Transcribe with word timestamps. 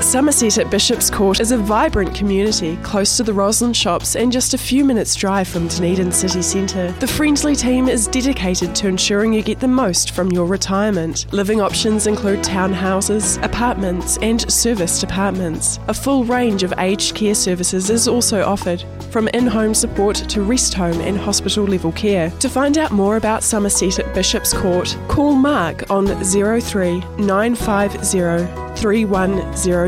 Somerset 0.00 0.58
at 0.58 0.70
Bishop's 0.70 1.10
Court 1.10 1.40
is 1.40 1.50
a 1.50 1.58
vibrant 1.58 2.14
community 2.14 2.76
close 2.82 3.16
to 3.16 3.24
the 3.24 3.32
Roslyn 3.32 3.72
shops 3.72 4.14
and 4.16 4.30
just 4.32 4.54
a 4.54 4.58
few 4.58 4.84
minutes' 4.84 5.14
drive 5.14 5.48
from 5.48 5.66
Dunedin 5.68 6.12
city 6.12 6.40
centre. 6.40 6.92
The 6.92 7.06
friendly 7.06 7.56
team 7.56 7.88
is 7.88 8.06
dedicated 8.06 8.74
to 8.76 8.88
ensuring 8.88 9.32
you 9.32 9.42
get 9.42 9.60
the 9.60 9.68
most 9.68 10.12
from 10.12 10.30
your 10.30 10.46
retirement. 10.46 11.26
Living 11.32 11.60
options 11.60 12.06
include 12.06 12.40
townhouses, 12.40 13.42
apartments, 13.42 14.18
and 14.18 14.50
serviced 14.50 15.02
apartments. 15.02 15.80
A 15.88 15.94
full 15.94 16.24
range 16.24 16.62
of 16.62 16.72
aged 16.78 17.14
care 17.14 17.34
services 17.34 17.90
is 17.90 18.06
also 18.08 18.44
offered, 18.44 18.84
from 19.10 19.28
in 19.28 19.46
home 19.46 19.74
support 19.74 20.16
to 20.16 20.42
rest 20.42 20.74
home 20.74 21.00
and 21.00 21.18
hospital 21.18 21.64
level 21.64 21.92
care. 21.92 22.30
To 22.38 22.48
find 22.48 22.78
out 22.78 22.92
more 22.92 23.16
about 23.16 23.42
Somerset 23.42 23.98
at 23.98 24.14
Bishop's 24.14 24.54
Court, 24.54 24.96
call 25.08 25.34
Mark 25.34 25.90
on 25.90 26.06
03 26.06 27.00
950 27.18 28.68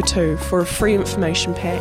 3102 0.02 0.36
for 0.48 0.60
a 0.60 0.66
free 0.66 0.95
information 0.95 1.54
pack. 1.54 1.80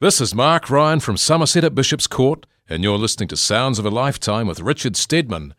This 0.00 0.20
is 0.20 0.34
Mark 0.34 0.70
Ryan 0.70 1.00
from 1.00 1.16
Somerset 1.16 1.64
at 1.64 1.74
Bishop's 1.74 2.06
Court, 2.06 2.46
and 2.68 2.84
you're 2.84 2.98
listening 2.98 3.28
to 3.28 3.36
Sounds 3.36 3.78
of 3.78 3.86
a 3.86 3.90
Lifetime 3.90 4.46
with 4.46 4.60
Richard 4.60 4.96
Stedman. 4.96 5.54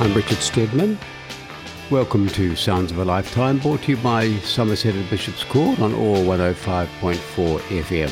I'm 0.00 0.14
Richard 0.14 0.38
Stedman. 0.38 0.98
Welcome 1.92 2.28
to 2.28 2.56
Sounds 2.56 2.90
of 2.90 2.96
a 2.96 3.04
Lifetime, 3.04 3.58
brought 3.58 3.82
to 3.82 3.90
you 3.90 3.98
by 3.98 4.30
Somerset 4.38 4.94
and 4.94 5.10
Bishop's 5.10 5.44
Court 5.44 5.78
on 5.78 5.92
OAR 5.92 6.16
105.4 6.24 7.58
FM. 7.60 8.10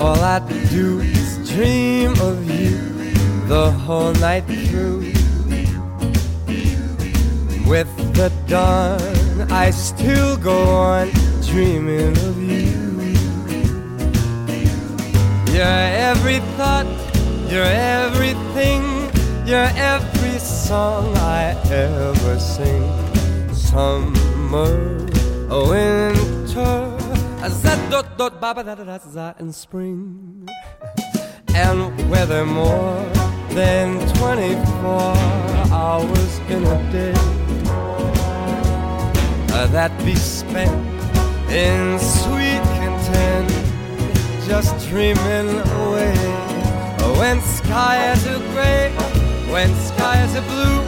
All 0.00 0.20
I 0.20 0.40
do 0.70 0.98
is 1.02 1.50
dream 1.54 2.10
of 2.20 2.50
you 2.50 2.78
the 3.46 3.70
whole 3.70 4.12
night 4.14 4.44
through. 4.46 5.12
With 7.70 7.86
the 8.16 8.32
dawn 8.48 9.21
I 9.50 9.70
still 9.70 10.36
go 10.36 10.58
on 10.76 11.10
dreaming 11.46 12.16
of 12.28 12.40
you. 12.40 12.82
You're 15.52 15.86
every 16.10 16.38
thought, 16.56 16.86
you're 17.50 17.64
everything, 17.64 18.82
you're 19.46 19.70
every 19.76 20.38
song 20.38 21.16
I 21.16 21.56
ever 21.70 22.38
sing. 22.38 22.84
Summer, 23.52 25.06
winter, 25.50 26.98
dot 27.90 28.16
dot 28.16 28.40
da 28.40 28.52
da 28.52 29.32
and 29.38 29.54
spring. 29.54 30.48
And 31.54 32.10
whether 32.10 32.46
more 32.46 33.04
than 33.50 34.00
24 34.16 35.16
hours 35.70 36.38
in 36.48 36.64
a 36.64 36.92
day 36.92 37.42
Uh, 39.54 39.66
that 39.66 39.92
be 40.04 40.14
spent 40.14 40.72
in 41.50 41.98
sweet 41.98 42.64
content, 42.80 43.50
just 44.48 44.88
dreaming 44.88 45.50
away. 45.84 46.14
Uh, 46.98 47.14
when 47.18 47.38
skies 47.42 48.26
are 48.26 48.40
gray, 48.54 48.90
when 49.52 49.68
skies 49.88 50.34
are 50.34 50.46
blue, 50.48 50.80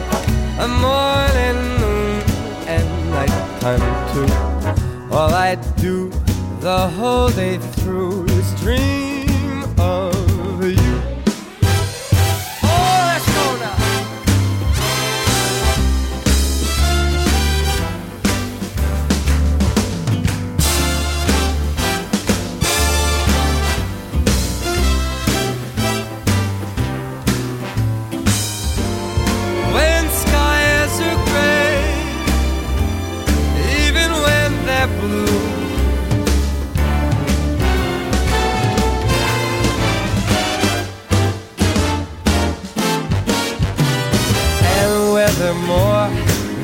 a 0.57 0.67
morning, 0.67 1.59
noon, 1.79 2.23
and 2.67 2.87
nighttime 3.11 3.85
too. 4.13 5.13
All 5.15 5.31
I 5.31 5.55
do 5.77 6.09
the 6.59 6.87
whole 6.97 7.29
day 7.29 7.59
through 7.59 8.25
is 8.25 8.61
dream 8.61 9.63
of 9.77 10.14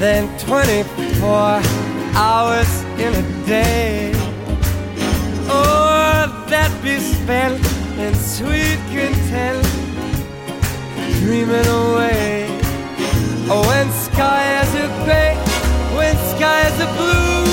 than 0.01 0.27
24 0.39 1.61
hours 2.17 2.71
in 2.97 3.13
a 3.13 3.45
day. 3.45 4.09
Or 5.45 6.25
that 6.49 6.71
be 6.81 6.97
spent 6.97 7.61
in 7.99 8.15
sweet 8.15 8.81
content, 8.89 9.61
dreaming 11.21 11.67
away. 11.67 12.47
Oh, 13.45 13.61
when 13.69 13.87
skies 13.91 14.73
are 14.81 14.93
gray, 15.05 15.35
when 15.95 16.15
skies 16.33 16.75
are 16.81 16.93
blue 16.97 17.45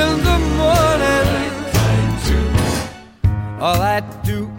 in 0.00 0.08
the 0.28 0.38
morning. 0.56 1.28
All 3.60 3.82
I 3.82 4.00
do 4.24 4.50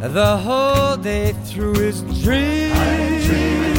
the 0.00 0.36
whole 0.36 0.98
day 0.98 1.32
through 1.46 1.76
is 1.76 2.02
dream. 2.22 3.71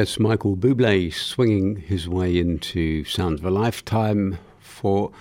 That's 0.00 0.18
Michael 0.18 0.56
Bublé 0.56 1.12
swinging 1.12 1.76
his 1.76 2.08
way 2.08 2.38
into 2.38 3.04
Sounds 3.04 3.40
of 3.40 3.44
a 3.44 3.50
Lifetime 3.50 4.38
for 4.58 5.12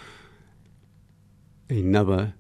another 1.70 2.34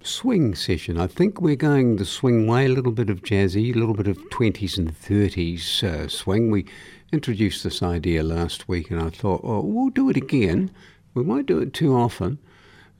swing 0.00 0.54
session. 0.54 1.00
I 1.00 1.08
think 1.08 1.40
we're 1.40 1.56
going 1.56 1.96
the 1.96 2.04
swing 2.04 2.46
way, 2.46 2.66
a 2.66 2.68
little 2.68 2.92
bit 2.92 3.10
of 3.10 3.22
jazzy, 3.22 3.74
a 3.74 3.76
little 3.76 3.96
bit 3.96 4.06
of 4.06 4.18
20s 4.30 4.78
and 4.78 4.96
30s 4.96 5.82
uh, 5.82 6.06
swing. 6.06 6.52
We 6.52 6.64
introduced 7.10 7.64
this 7.64 7.82
idea 7.82 8.22
last 8.22 8.68
week, 8.68 8.92
and 8.92 9.02
I 9.02 9.10
thought, 9.10 9.42
well, 9.42 9.62
we'll 9.64 9.90
do 9.90 10.08
it 10.10 10.16
again. 10.16 10.70
We 11.14 11.24
won't 11.24 11.46
do 11.46 11.58
it 11.58 11.74
too 11.74 11.96
often, 11.96 12.38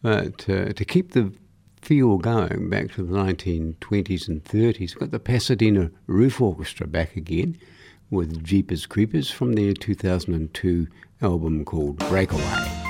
but 0.02 0.48
uh, 0.48 0.72
to 0.72 0.84
keep 0.84 1.12
the 1.12 1.32
feel 1.80 2.18
going 2.18 2.68
back 2.68 2.90
to 2.94 3.04
the 3.04 3.16
1920s 3.16 4.26
and 4.26 4.42
30s, 4.42 4.80
we've 4.80 4.98
got 4.98 5.12
the 5.12 5.20
Pasadena 5.20 5.92
Roof 6.08 6.40
Orchestra 6.40 6.88
back 6.88 7.14
again 7.14 7.56
with 8.10 8.43
Jeepers 8.44 8.87
Creepers 8.87 9.31
from 9.31 9.53
their 9.53 9.72
2002 9.72 10.87
album 11.22 11.65
called 11.65 11.98
Breakaway. 12.09 12.89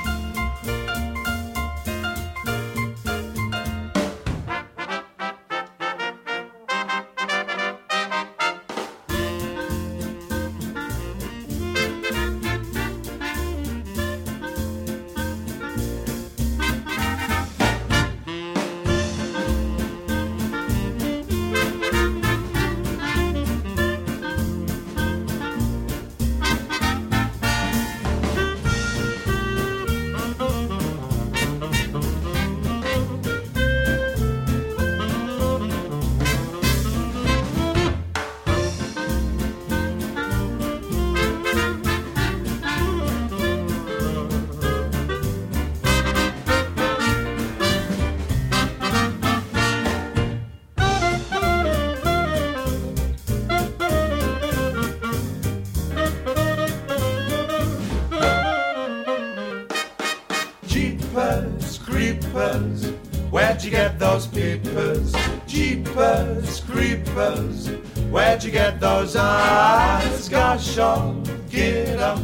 Where'd 68.11 68.45
you 68.45 68.51
get 68.51 68.81
those 68.81 69.17
eyes? 69.17 70.29
Gosh, 70.29 70.79
oh, 70.79 71.23
get 71.51 71.99
up, 71.99 72.21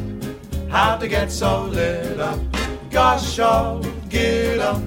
How'd 0.68 1.00
to 1.00 1.08
get 1.08 1.30
so 1.30 1.64
lit 1.64 2.20
up? 2.20 2.38
Gosh, 2.90 3.38
oh, 3.38 3.82
get 4.08 4.58
up, 4.58 4.82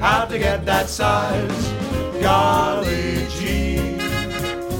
How'd 0.00 0.30
to 0.30 0.38
get 0.38 0.64
that 0.66 0.88
size? 0.88 1.72
Golly 2.20 3.26
gee, 3.38 3.76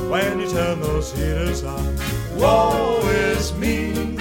when 0.08 0.40
you 0.40 0.48
turn 0.48 0.80
those 0.80 1.12
heaters 1.12 1.64
on, 1.64 1.96
woe 2.36 3.00
is 3.04 3.52
me. 3.54 4.16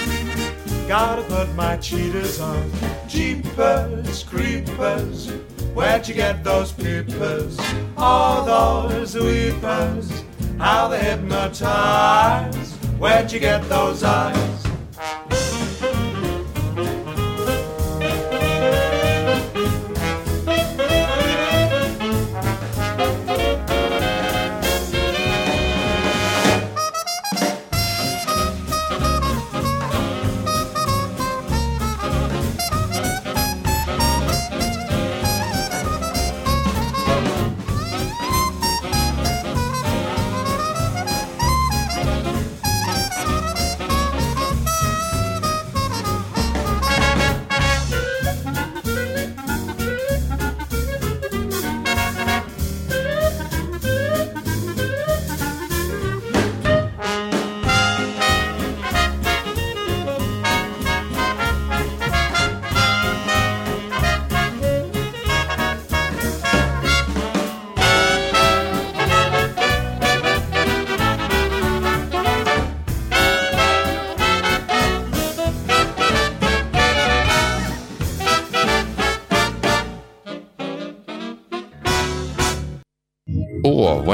Gotta 0.88 1.22
put 1.22 1.54
my 1.54 1.76
cheaters 1.78 2.40
on. 2.40 2.70
Jeepers, 3.08 4.22
creepers, 4.24 5.30
where'd 5.72 6.06
you 6.06 6.14
get 6.14 6.44
those 6.44 6.72
peepers? 6.72 7.58
All 7.96 8.44
those 8.44 9.14
weepers, 9.14 10.23
how 10.58 10.88
they 10.88 11.02
hypnotize. 11.02 12.72
Where'd 12.98 13.32
you 13.32 13.40
get 13.40 13.68
those 13.68 14.02
eyes? 14.02 14.53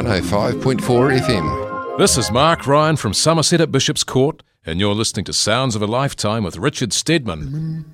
105.4 0.00 1.20
FM. 1.20 1.98
This 1.98 2.16
is 2.16 2.30
Mark 2.30 2.66
Ryan 2.66 2.96
from 2.96 3.12
Somerset 3.12 3.60
at 3.60 3.70
Bishop's 3.70 4.02
Court, 4.02 4.42
and 4.64 4.80
you're 4.80 4.94
listening 4.94 5.26
to 5.26 5.34
Sounds 5.34 5.76
of 5.76 5.82
a 5.82 5.86
Lifetime 5.86 6.42
with 6.42 6.56
Richard 6.56 6.94
Stedman. 6.94 7.84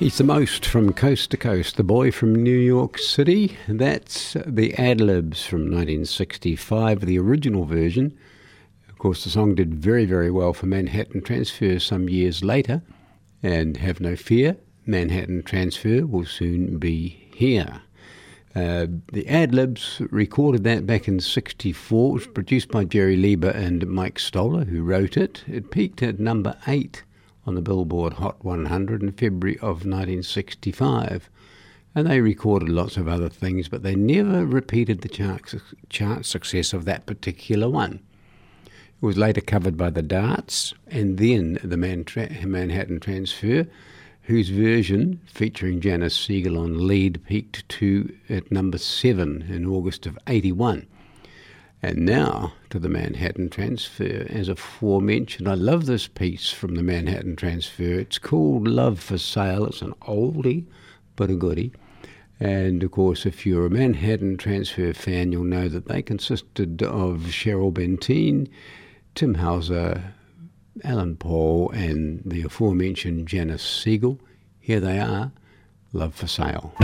He's 0.00 0.16
the 0.16 0.24
most 0.24 0.64
from 0.64 0.94
coast 0.94 1.30
to 1.32 1.36
coast, 1.36 1.76
the 1.76 1.82
boy 1.82 2.10
from 2.10 2.34
New 2.34 2.56
York 2.56 2.96
City. 2.96 3.58
That's 3.68 4.32
the 4.46 4.72
Adlibs 4.78 5.44
from 5.44 5.64
1965, 5.64 7.04
the 7.04 7.18
original 7.18 7.66
version. 7.66 8.16
Of 8.88 8.96
course, 8.96 9.24
the 9.24 9.28
song 9.28 9.54
did 9.54 9.74
very, 9.74 10.06
very 10.06 10.30
well 10.30 10.54
for 10.54 10.64
Manhattan 10.64 11.20
Transfer 11.20 11.78
some 11.78 12.08
years 12.08 12.42
later. 12.42 12.80
And 13.42 13.76
have 13.76 14.00
no 14.00 14.16
fear, 14.16 14.56
Manhattan 14.86 15.42
Transfer 15.42 16.06
will 16.06 16.24
soon 16.24 16.78
be 16.78 17.28
here. 17.34 17.82
Uh, 18.56 18.86
the 19.12 19.24
Adlibs 19.24 20.08
recorded 20.10 20.64
that 20.64 20.86
back 20.86 21.08
in 21.08 21.20
64. 21.20 22.08
It 22.08 22.12
was 22.14 22.26
produced 22.26 22.70
by 22.70 22.84
Jerry 22.84 23.18
Leiber 23.18 23.50
and 23.50 23.86
Mike 23.86 24.18
Stoller, 24.18 24.64
who 24.64 24.82
wrote 24.82 25.18
it. 25.18 25.44
It 25.46 25.70
peaked 25.70 26.02
at 26.02 26.18
number 26.18 26.56
eight 26.66 27.02
on 27.46 27.54
the 27.54 27.62
Billboard 27.62 28.14
Hot 28.14 28.44
100 28.44 29.02
in 29.02 29.12
February 29.12 29.56
of 29.58 29.84
1965. 29.86 31.30
And 31.94 32.06
they 32.06 32.20
recorded 32.20 32.68
lots 32.68 32.96
of 32.96 33.08
other 33.08 33.28
things, 33.28 33.68
but 33.68 33.82
they 33.82 33.96
never 33.96 34.46
repeated 34.46 35.00
the 35.00 35.08
chart, 35.08 35.54
chart 35.88 36.24
success 36.24 36.72
of 36.72 36.84
that 36.84 37.06
particular 37.06 37.68
one. 37.68 38.00
It 38.66 39.06
was 39.06 39.16
later 39.16 39.40
covered 39.40 39.76
by 39.76 39.90
the 39.90 40.02
Darts 40.02 40.74
and 40.88 41.18
then 41.18 41.58
the 41.64 41.76
Manhattan 41.76 43.00
Transfer, 43.00 43.66
whose 44.22 44.50
version, 44.50 45.20
featuring 45.26 45.80
Janis 45.80 46.16
Siegel 46.16 46.58
on 46.58 46.86
lead, 46.86 47.24
peaked 47.24 47.68
to 47.70 48.14
at 48.28 48.52
number 48.52 48.78
seven 48.78 49.42
in 49.48 49.66
August 49.66 50.06
of 50.06 50.18
81. 50.26 50.86
And 51.82 52.04
now 52.04 52.52
to 52.68 52.78
the 52.78 52.90
Manhattan 52.90 53.48
Transfer. 53.48 54.26
As 54.28 54.48
aforementioned, 54.48 55.48
I 55.48 55.54
love 55.54 55.86
this 55.86 56.06
piece 56.06 56.50
from 56.50 56.74
the 56.74 56.82
Manhattan 56.82 57.36
Transfer. 57.36 57.98
It's 57.98 58.18
called 58.18 58.68
Love 58.68 59.00
for 59.00 59.16
Sale. 59.16 59.66
It's 59.66 59.80
an 59.80 59.94
oldie, 60.02 60.66
but 61.16 61.30
a 61.30 61.34
goodie. 61.34 61.72
And 62.38 62.82
of 62.82 62.90
course, 62.90 63.24
if 63.24 63.46
you're 63.46 63.66
a 63.66 63.70
Manhattan 63.70 64.36
Transfer 64.36 64.92
fan, 64.92 65.32
you'll 65.32 65.44
know 65.44 65.68
that 65.68 65.88
they 65.88 66.02
consisted 66.02 66.82
of 66.82 67.20
Cheryl 67.28 67.72
Bentyne, 67.72 68.48
Tim 69.14 69.34
Hauser, 69.34 70.14
Alan 70.84 71.16
Paul, 71.16 71.70
and 71.70 72.22
the 72.26 72.42
aforementioned 72.42 73.26
Janis 73.26 73.62
Siegel. 73.62 74.18
Here 74.58 74.80
they 74.80 74.98
are 74.98 75.32
Love 75.92 76.14
for 76.14 76.26
Sale. 76.26 76.74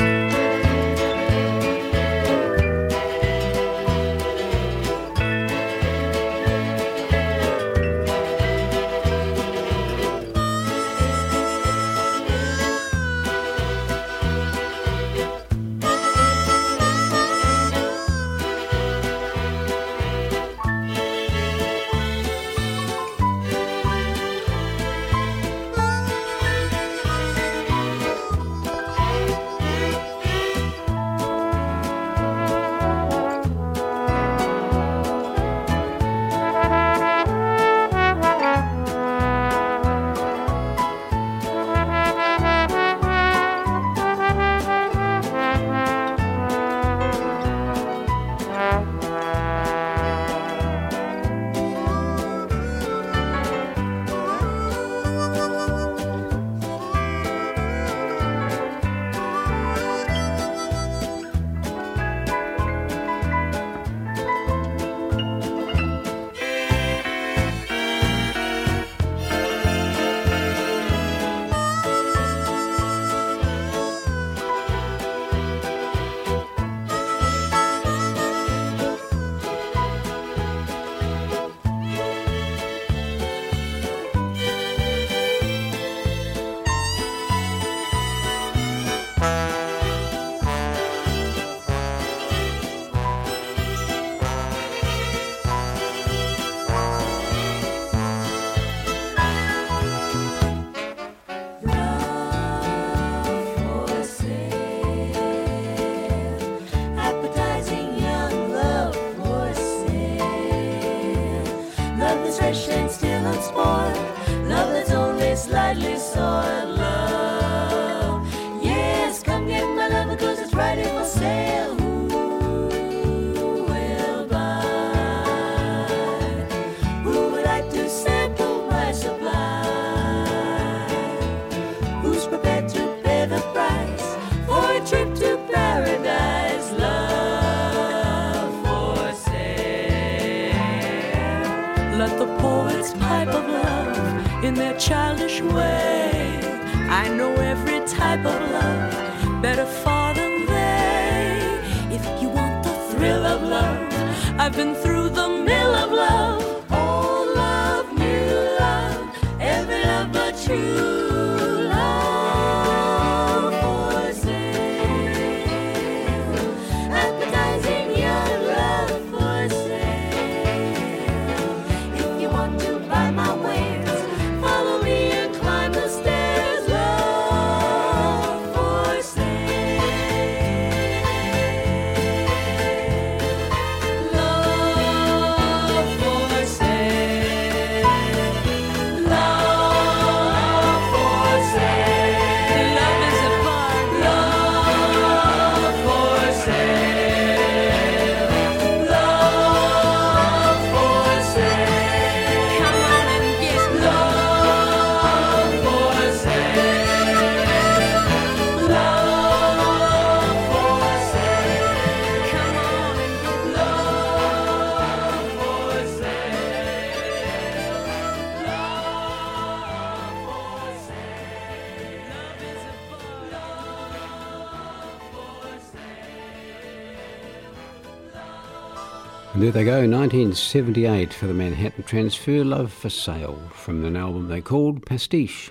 And 229.37 229.43
there 229.43 229.53
they 229.53 229.65
go, 229.65 229.81
1978 229.81 231.13
for 231.13 231.27
the 231.27 231.35
Manhattan 231.35 231.85
Transfer, 231.85 232.43
Love 232.43 232.73
for 232.73 232.89
Sale, 232.89 233.39
from 233.53 233.85
an 233.85 233.95
album 233.95 234.29
they 234.29 234.41
called 234.41 234.87
Pastiche. 234.87 235.51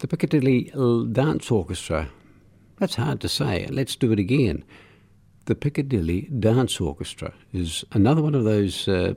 The 0.00 0.08
Piccadilly 0.08 0.72
Dance 1.12 1.48
Orchestra. 1.52 2.08
That's 2.80 2.96
hard 2.96 3.20
to 3.20 3.28
say. 3.28 3.68
Let's 3.70 3.94
do 3.94 4.10
it 4.10 4.18
again. 4.18 4.64
The 5.44 5.54
Piccadilly 5.54 6.22
Dance 6.22 6.80
Orchestra 6.80 7.32
is 7.52 7.84
another 7.92 8.20
one 8.20 8.34
of 8.34 8.42
those 8.42 8.88
uh, 8.88 9.14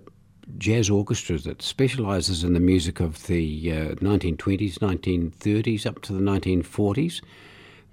jazz 0.59 0.87
orchestras 0.87 1.43
that 1.45 1.63
specialises 1.63 2.43
in 2.43 2.53
the 2.53 2.59
music 2.59 2.99
of 2.99 3.25
the 3.25 3.71
uh, 3.71 3.75
1920s, 3.95 4.77
1930s, 4.77 5.87
up 5.87 6.03
to 6.03 6.13
the 6.13 6.19
1940s. 6.19 7.21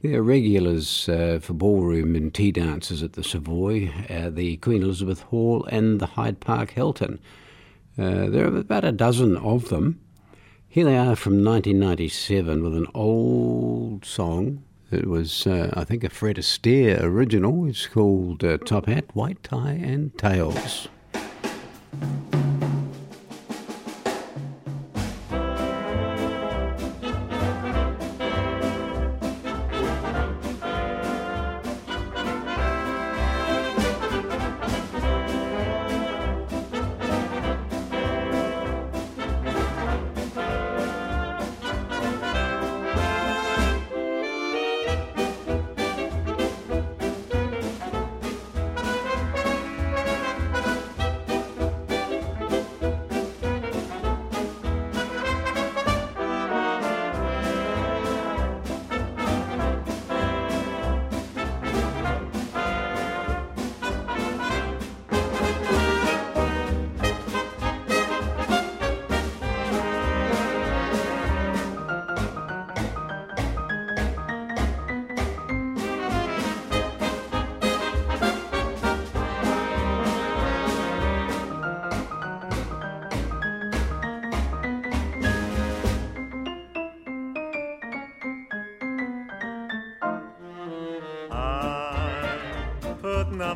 They're 0.05 0.23
regulars 0.23 1.09
uh, 1.09 1.39
for 1.41 1.55
ballroom 1.55 2.15
and 2.15 2.33
tea 2.35 2.53
dances 2.53 3.03
at 3.03 3.15
the 3.15 3.25
Savoy, 3.25 3.91
uh, 4.11 4.29
the 4.29 4.59
Queen 4.59 4.83
Elizabeth 4.83 5.23
Hall, 5.23 5.67
and 5.71 5.99
the 5.99 6.09
Hyde 6.09 6.41
Park 6.41 6.73
Hilton. 6.73 7.21
Uh, 7.97 8.27
there 8.27 8.45
are 8.45 8.55
about 8.55 8.85
a 8.85 8.93
dozen 8.93 9.35
of 9.39 9.71
them. 9.71 9.99
Here 10.69 10.85
they 10.85 10.99
are 10.99 11.17
from 11.17 11.43
1997 11.43 12.63
with 12.63 12.77
an 12.77 12.87
old 12.93 14.05
song. 14.05 14.63
It 14.91 15.07
was, 15.07 15.47
uh, 15.47 15.71
I 15.73 15.85
think, 15.85 16.05
a 16.05 16.11
Fred 16.11 16.37
Astaire 16.37 17.03
original. 17.03 17.67
It's 17.67 17.87
called 17.87 18.45
uh, 18.45 18.59
Top 18.59 18.85
Hat, 18.85 19.07
White 19.15 19.43
Tie, 19.43 19.81
and 19.83 20.15
Tails. 20.19 20.87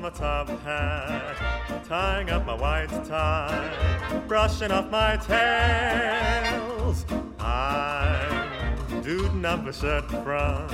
My 0.00 0.10
top 0.10 0.48
hat, 0.60 1.84
tying 1.84 2.30
up 2.30 2.46
my 2.46 2.54
white 2.54 2.88
tie, 3.04 4.22
brushing 4.28 4.70
off 4.70 4.90
my 4.90 5.16
tails. 5.16 7.04
I'm 7.40 9.02
duding 9.02 9.44
up 9.44 9.64
my 9.64 9.72
shirt 9.72 10.08
front, 10.10 10.70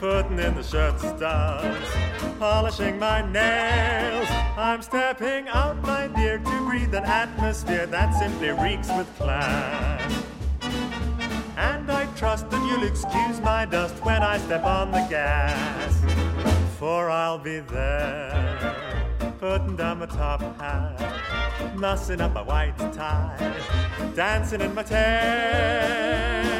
putting 0.00 0.38
in 0.38 0.54
the 0.54 0.62
shirt 0.62 0.98
studs, 0.98 1.90
polishing 2.38 2.98
my 2.98 3.22
nails. 3.30 4.26
I'm 4.56 4.82
stepping 4.82 5.46
out, 5.48 5.80
my 5.82 6.08
dear, 6.08 6.38
to 6.38 6.66
breathe 6.66 6.94
an 6.94 7.04
atmosphere 7.04 7.86
that 7.86 8.18
simply 8.18 8.50
reeks 8.50 8.88
with 8.88 9.06
class. 9.16 10.24
And 11.56 11.90
I 11.90 12.06
trust 12.16 12.50
that 12.50 12.66
you'll 12.66 12.88
excuse 12.88 13.40
my 13.40 13.64
dust 13.64 13.94
when 14.04 14.22
I 14.22 14.38
step 14.38 14.64
on 14.64 14.90
the 14.90 15.06
gas 15.08 15.99
for 16.80 17.10
I'll 17.10 17.36
be 17.36 17.60
there, 17.60 19.36
putting 19.38 19.76
down 19.76 19.98
my 19.98 20.06
top 20.06 20.40
hat, 20.58 21.76
mussing 21.76 22.22
up 22.22 22.32
my 22.32 22.40
white 22.40 22.78
tie, 22.94 23.54
dancing 24.14 24.62
in 24.62 24.74
my 24.74 24.82
tails. 24.82 26.59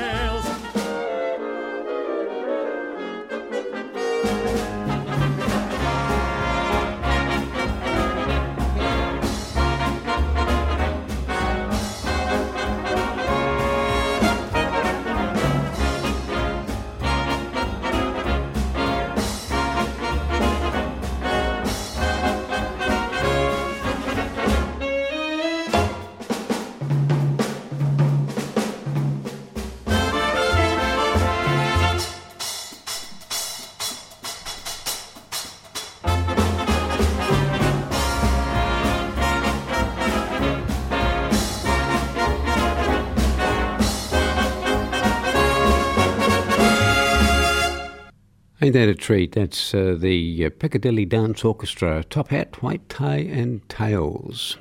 Ain't 48.62 48.74
that 48.74 48.90
a 48.90 48.94
treat? 48.94 49.32
That's 49.32 49.72
uh, 49.72 49.96
the 49.98 50.44
uh, 50.44 50.50
Piccadilly 50.58 51.06
Dance 51.06 51.46
Orchestra, 51.46 52.04
top 52.04 52.28
hat, 52.28 52.62
white 52.62 52.86
tie, 52.90 53.16
and 53.16 53.66
tails. 53.70 54.58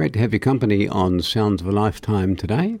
Great 0.00 0.14
to 0.14 0.18
have 0.18 0.32
your 0.32 0.40
company 0.40 0.88
on 0.88 1.20
Sounds 1.20 1.60
of 1.60 1.68
a 1.68 1.72
Lifetime 1.72 2.34
today. 2.34 2.78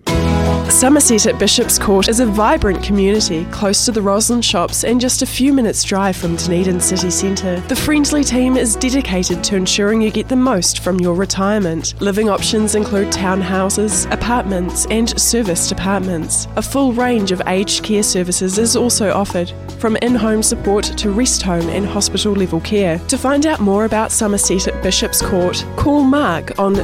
Somerset 0.70 1.26
at 1.26 1.38
Bishop's 1.38 1.78
Court 1.78 2.08
is 2.08 2.20
a 2.20 2.24
vibrant 2.24 2.82
community 2.82 3.44
close 3.50 3.84
to 3.84 3.92
the 3.92 4.00
Roslyn 4.00 4.40
shops 4.40 4.84
and 4.84 4.98
just 5.00 5.20
a 5.20 5.26
few 5.26 5.52
minutes' 5.52 5.84
drive 5.84 6.16
from 6.16 6.36
Dunedin 6.36 6.80
city 6.80 7.10
centre. 7.10 7.60
The 7.68 7.76
friendly 7.76 8.24
team 8.24 8.56
is 8.56 8.76
dedicated 8.76 9.44
to 9.44 9.56
ensuring 9.56 10.00
you 10.00 10.10
get 10.10 10.28
the 10.28 10.36
most 10.36 10.78
from 10.78 10.98
your 11.00 11.14
retirement. 11.14 12.00
Living 12.00 12.30
options 12.30 12.74
include 12.74 13.08
townhouses, 13.08 14.10
apartments, 14.10 14.86
and 14.86 15.20
serviced 15.20 15.72
apartments. 15.72 16.46
A 16.56 16.62
full 16.62 16.94
range 16.94 17.32
of 17.32 17.42
aged 17.48 17.84
care 17.84 18.04
services 18.04 18.56
is 18.56 18.76
also 18.76 19.12
offered, 19.12 19.52
from 19.78 19.96
in 19.96 20.14
home 20.14 20.42
support 20.42 20.84
to 20.84 21.10
rest 21.10 21.42
home 21.42 21.68
and 21.68 21.84
hospital 21.84 22.32
level 22.32 22.60
care. 22.60 22.98
To 23.08 23.18
find 23.18 23.44
out 23.44 23.60
more 23.60 23.84
about 23.84 24.12
Somerset 24.12 24.68
at 24.68 24.82
Bishop's 24.82 25.20
Court, 25.20 25.66
call 25.76 26.04
Mark 26.04 26.58
on 26.58 26.74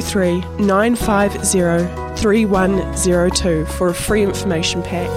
03 0.00 0.40
950 0.58 2.16
3102 2.16 3.64
for 3.66 3.88
a 3.88 3.94
free 3.94 4.22
information 4.22 4.82
pack. 4.82 5.10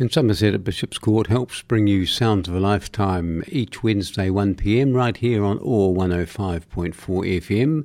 In 0.00 0.08
Somerset 0.08 0.54
at 0.54 0.62
Bishop's 0.62 0.98
Court 0.98 1.26
helps 1.26 1.60
bring 1.62 1.88
you 1.88 2.06
Sounds 2.06 2.48
of 2.48 2.54
a 2.54 2.60
Lifetime 2.60 3.42
each 3.48 3.82
Wednesday 3.82 4.28
1pm 4.28 4.94
right 4.94 5.16
here 5.16 5.42
on 5.42 5.58
OAR 5.58 5.92
105.4 5.92 6.94
FM, 6.94 7.84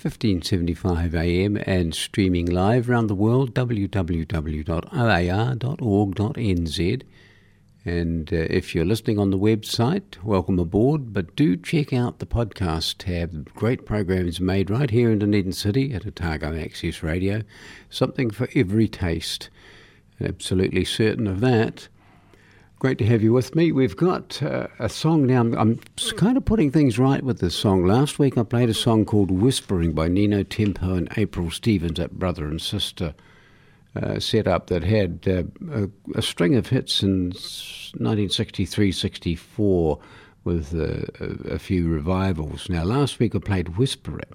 1575 0.00 1.14
AM 1.14 1.58
and 1.66 1.94
streaming 1.94 2.46
live 2.46 2.88
around 2.88 3.08
the 3.08 3.14
world 3.14 3.54
www.oar.org.nz. 3.54 4.72
And 7.84 8.32
uh, 8.32 8.36
if 8.48 8.74
you're 8.74 8.84
listening 8.84 9.18
on 9.18 9.30
the 9.30 9.38
website, 9.38 10.22
welcome 10.22 10.58
aboard. 10.58 11.12
But 11.12 11.34
do 11.34 11.56
check 11.56 11.92
out 11.92 12.20
the 12.20 12.26
podcast 12.26 12.96
tab. 12.98 13.52
Great 13.54 13.84
programs 13.84 14.40
made 14.40 14.70
right 14.70 14.90
here 14.90 15.10
in 15.10 15.18
Dunedin 15.18 15.52
City 15.52 15.92
at 15.92 16.06
Otago 16.06 16.56
Access 16.56 17.02
Radio. 17.02 17.42
Something 17.90 18.30
for 18.30 18.48
every 18.54 18.86
taste. 18.86 19.50
Absolutely 20.20 20.84
certain 20.84 21.26
of 21.26 21.40
that. 21.40 21.88
Great 22.78 22.98
to 22.98 23.06
have 23.06 23.22
you 23.22 23.32
with 23.32 23.56
me. 23.56 23.72
We've 23.72 23.96
got 23.96 24.40
uh, 24.42 24.68
a 24.78 24.88
song 24.88 25.26
now. 25.26 25.40
I'm, 25.40 25.54
I'm 25.54 25.80
kind 26.16 26.36
of 26.36 26.44
putting 26.44 26.70
things 26.70 27.00
right 27.00 27.22
with 27.22 27.40
this 27.40 27.54
song. 27.54 27.84
Last 27.84 28.18
week 28.20 28.38
I 28.38 28.44
played 28.44 28.70
a 28.70 28.74
song 28.74 29.04
called 29.04 29.30
Whispering 29.30 29.92
by 29.92 30.06
Nino 30.06 30.44
Tempo 30.44 30.94
and 30.94 31.08
April 31.16 31.50
Stevens, 31.50 31.98
at 31.98 32.12
brother 32.12 32.46
and 32.46 32.60
sister 32.60 33.14
uh, 33.94 34.18
setup 34.18 34.68
that 34.68 34.82
had 34.82 35.20
uh, 35.26 35.42
a, 35.70 35.88
a, 36.18 36.22
string 36.22 36.54
of 36.54 36.68
hits 36.68 37.02
in 37.02 37.26
1963 37.26 38.90
64 38.90 39.98
with 40.44 40.74
uh, 40.74 41.04
a, 41.20 41.54
a 41.54 41.58
few 41.58 41.88
revivals. 41.88 42.68
Now, 42.70 42.84
last 42.84 43.18
week 43.18 43.34
I 43.34 43.38
played 43.38 43.76
Whispering. 43.76 44.34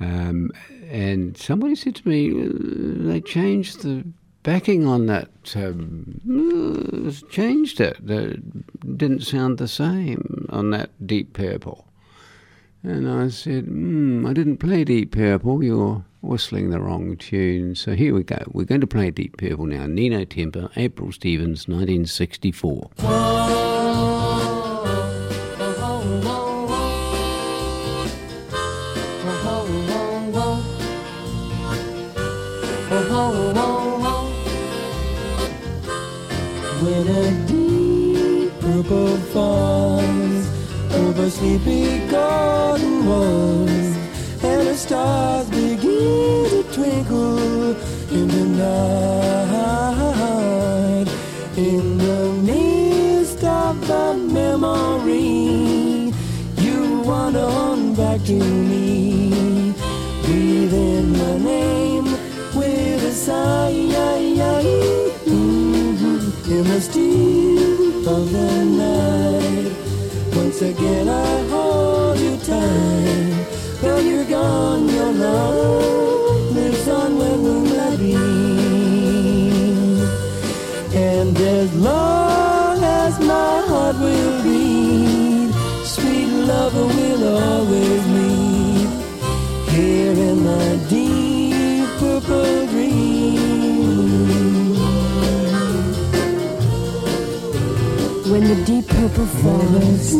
Um, 0.00 0.52
and 0.90 1.36
somebody 1.36 1.74
said 1.74 1.96
to 1.96 2.08
me, 2.08 2.30
uh, 2.30 3.10
they 3.10 3.20
changed 3.20 3.82
the 3.82 4.04
backing 4.42 4.86
on 4.86 5.06
that, 5.06 5.30
um, 5.56 6.20
uh, 6.28 7.10
changed 7.30 7.80
it. 7.80 7.96
It 8.06 8.98
didn't 8.98 9.22
sound 9.22 9.58
the 9.58 9.68
same 9.68 10.46
on 10.50 10.70
that 10.70 10.90
Deep 11.04 11.32
Purple. 11.32 11.86
And 12.82 13.10
I 13.10 13.28
said, 13.28 13.64
hmm, 13.64 14.24
I 14.26 14.32
didn't 14.32 14.58
play 14.58 14.84
Deep 14.84 15.12
Purple, 15.12 15.64
you're 15.64 16.04
whistling 16.20 16.70
the 16.70 16.80
wrong 16.80 17.16
tune. 17.16 17.74
So 17.74 17.94
here 17.94 18.14
we 18.14 18.22
go. 18.22 18.42
We're 18.52 18.64
going 18.64 18.80
to 18.80 18.86
play 18.86 19.10
Deep 19.10 19.36
Purple 19.36 19.66
now. 19.66 19.86
Nino 19.86 20.24
Tempo, 20.24 20.70
April 20.76 21.12
Stevens, 21.12 21.68
1964. 21.68 22.90
When 36.80 37.08
a 37.08 37.46
deep 37.48 38.52
purple 38.60 39.16
falls 39.32 40.46
over 40.94 41.28
sleepy 41.28 42.06
garden 42.08 43.04
walls, 43.04 43.68
and 44.44 44.66
the 44.68 44.76
stars 44.76 45.50
begin 45.50 45.77
night, 48.58 50.18
in 51.56 51.98
the 51.98 52.20
midst 52.48 53.42
of 53.44 53.74
the 53.86 54.14
memory, 54.38 56.12
you 56.64 57.00
wander 57.10 57.48
on 57.66 57.94
back 57.94 58.20
to 58.24 58.38
me, 58.70 59.74
breathe 60.24 60.74
in 60.74 61.12
my 61.12 61.38
name 61.38 62.06
with 62.54 63.10
a 63.12 63.12
sigh. 63.12 63.58
Mhm. 65.26 66.20
In 66.56 66.64
the 66.64 66.80
still 66.80 68.08
of 68.16 68.24
the 68.32 68.52
night, 68.84 69.72
once 70.34 70.60
again 70.62 71.08
I 71.08 71.32
hold 71.50 72.18
you 72.18 72.36
tight. 72.50 73.46
Though 73.82 74.00
you're 74.08 74.24
gone, 74.24 74.88
your 74.88 75.12
love 75.12 76.07
always 87.28 88.06
meet 88.16 88.88
here 89.70 90.12
in 90.12 90.44
my 90.44 90.76
deep 90.88 91.86
purple 91.98 92.66
dream. 92.66 93.38
When 98.30 98.44
the 98.44 98.56
deep 98.64 98.86
purple 98.88 99.26
falls 99.42 100.14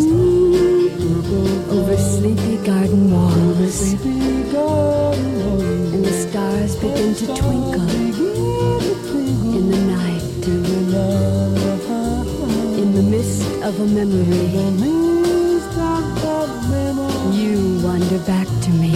over 1.70 1.96
sleepy 1.96 2.56
garden 2.64 3.10
walls, 3.10 3.92
and 5.94 6.04
the 6.04 6.12
stars 6.12 6.76
begin 6.76 7.14
to 7.14 7.26
twinkle 7.26 7.88
in 9.56 9.64
the 9.70 9.80
night, 9.96 10.22
in 12.78 12.88
the 12.94 13.02
mist 13.02 13.42
of 13.62 13.80
a 13.80 13.86
memory, 13.86 15.27
wander 17.98 18.18
back 18.24 18.46
to 18.60 18.70
me, 18.70 18.92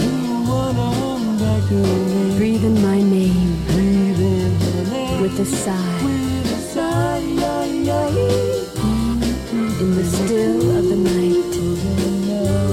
breathe 2.37 2.63
in 2.63 2.81
my 2.81 3.01
name 3.01 3.57
with 5.21 5.39
a 5.39 5.45
sigh. 5.45 5.99
In 9.81 9.95
the 9.95 10.05
still 10.05 10.77
of 10.77 10.85
the 10.85 10.95
night, 10.95 11.55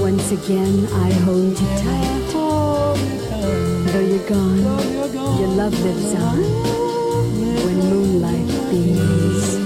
once 0.01 0.31
again 0.31 0.87
I 0.93 1.11
hold 1.25 1.59
you 1.59 1.67
tight. 1.83 2.31
Though 3.91 3.99
you're 3.99 4.27
gone, 4.29 4.63
your 5.39 5.49
love 5.49 5.77
lives 5.83 6.13
on 6.15 6.39
when 7.65 7.77
moonlight 7.89 8.47
beams. 8.71 9.60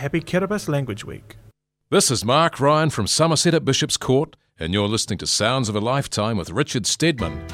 Happy 0.00 0.20
Kiribati 0.22 0.68
Language 0.68 1.04
Week. 1.04 1.36
This 1.90 2.10
is 2.10 2.24
Mark 2.24 2.58
Ryan 2.58 2.88
from 2.88 3.06
Somerset 3.06 3.52
at 3.52 3.66
Bishop's 3.66 3.98
Court, 3.98 4.34
and 4.58 4.72
you're 4.72 4.88
listening 4.88 5.18
to 5.18 5.26
Sounds 5.26 5.68
of 5.68 5.76
a 5.76 5.80
Lifetime 5.80 6.38
with 6.38 6.48
Richard 6.48 6.86
Stedman. 6.86 7.46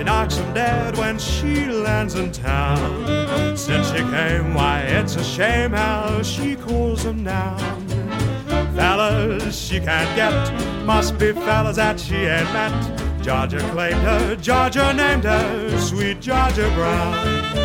She 0.00 0.04
knocks 0.04 0.38
'em 0.38 0.54
dead 0.54 0.96
when 0.96 1.18
she 1.18 1.66
lands 1.66 2.14
in 2.14 2.32
town. 2.32 3.06
Since 3.54 3.88
she 3.90 3.98
came, 3.98 4.54
why, 4.54 4.80
it's 4.80 5.16
a 5.16 5.22
shame 5.22 5.72
how 5.72 6.22
she 6.22 6.56
cools 6.56 7.04
'em 7.04 7.22
down. 7.22 7.58
Fellas 8.74 9.54
she 9.54 9.78
can't 9.78 10.10
get, 10.16 10.32
must 10.86 11.18
be 11.18 11.32
fellas 11.32 11.76
that 11.76 12.00
she 12.00 12.16
ain't 12.16 12.50
met. 12.54 12.72
Georgia 13.20 13.60
claimed 13.72 14.00
her, 14.00 14.36
Georgia 14.36 14.90
named 14.94 15.24
her, 15.24 15.78
sweet 15.78 16.18
Georgia 16.18 16.72
Brown. 16.74 17.59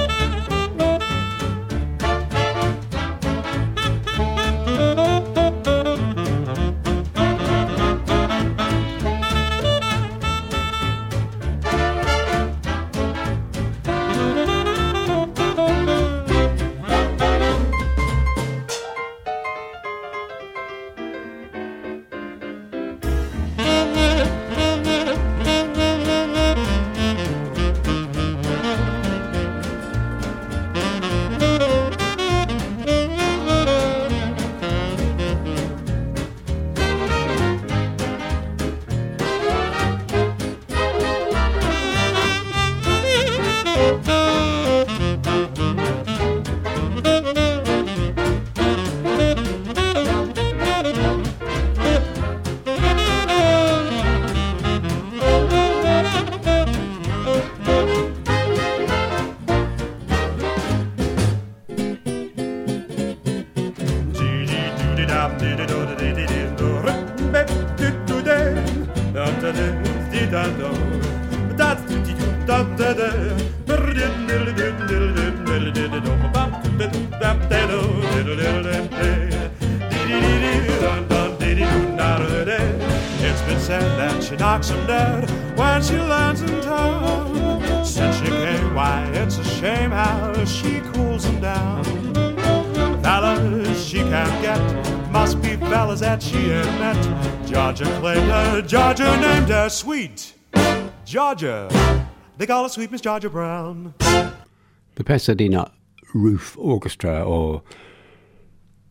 They 102.45 102.53
call 102.53 102.61
her 102.61 102.69
Sweet 102.69 102.91
Miss 102.91 103.01
Georgia 103.01 103.27
Brown. 103.27 103.95
The 103.97 105.03
Pasadena 105.03 105.71
Roof 106.13 106.55
Orchestra, 106.59 107.23
or 107.23 107.63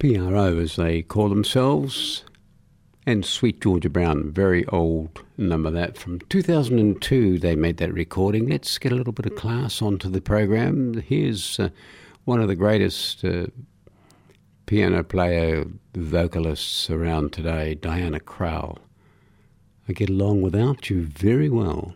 PRO 0.01 0.59
as 0.59 0.75
they 0.75 1.03
call 1.03 1.29
themselves, 1.29 2.25
and 3.07 3.25
Sweet 3.25 3.61
Georgia 3.61 3.89
Brown, 3.89 4.33
very 4.33 4.67
old 4.67 5.21
number 5.39 5.71
that 5.71 5.97
from 5.97 6.19
2002 6.19 7.39
they 7.39 7.55
made 7.55 7.77
that 7.77 7.95
recording. 7.95 8.49
Let's 8.49 8.77
get 8.77 8.91
a 8.91 8.97
little 8.97 9.13
bit 9.13 9.27
of 9.27 9.37
class 9.37 9.81
onto 9.81 10.11
the 10.11 10.21
program. 10.21 10.95
Here's 10.95 11.61
uh, 11.61 11.69
one 12.25 12.41
of 12.41 12.49
the 12.49 12.57
greatest 12.57 13.25
uh, 13.25 13.47
piano 14.67 15.05
player 15.05 15.65
vocalists 15.95 16.91
around 16.91 17.33
today, 17.33 17.77
Diana 17.77 18.19
Krall. 18.19 18.79
I 19.89 19.93
get 19.93 20.11
along 20.11 20.43
without 20.43 20.91
you 20.91 21.03
very 21.03 21.49
well. 21.49 21.95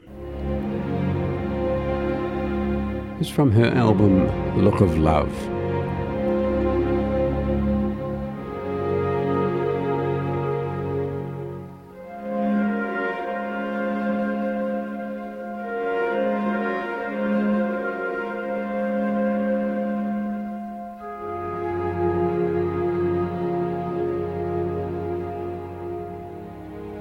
It's 3.21 3.29
from 3.29 3.51
her 3.51 3.67
album 3.67 4.29
Look 4.63 4.81
of 4.81 4.97
Love. 4.97 5.35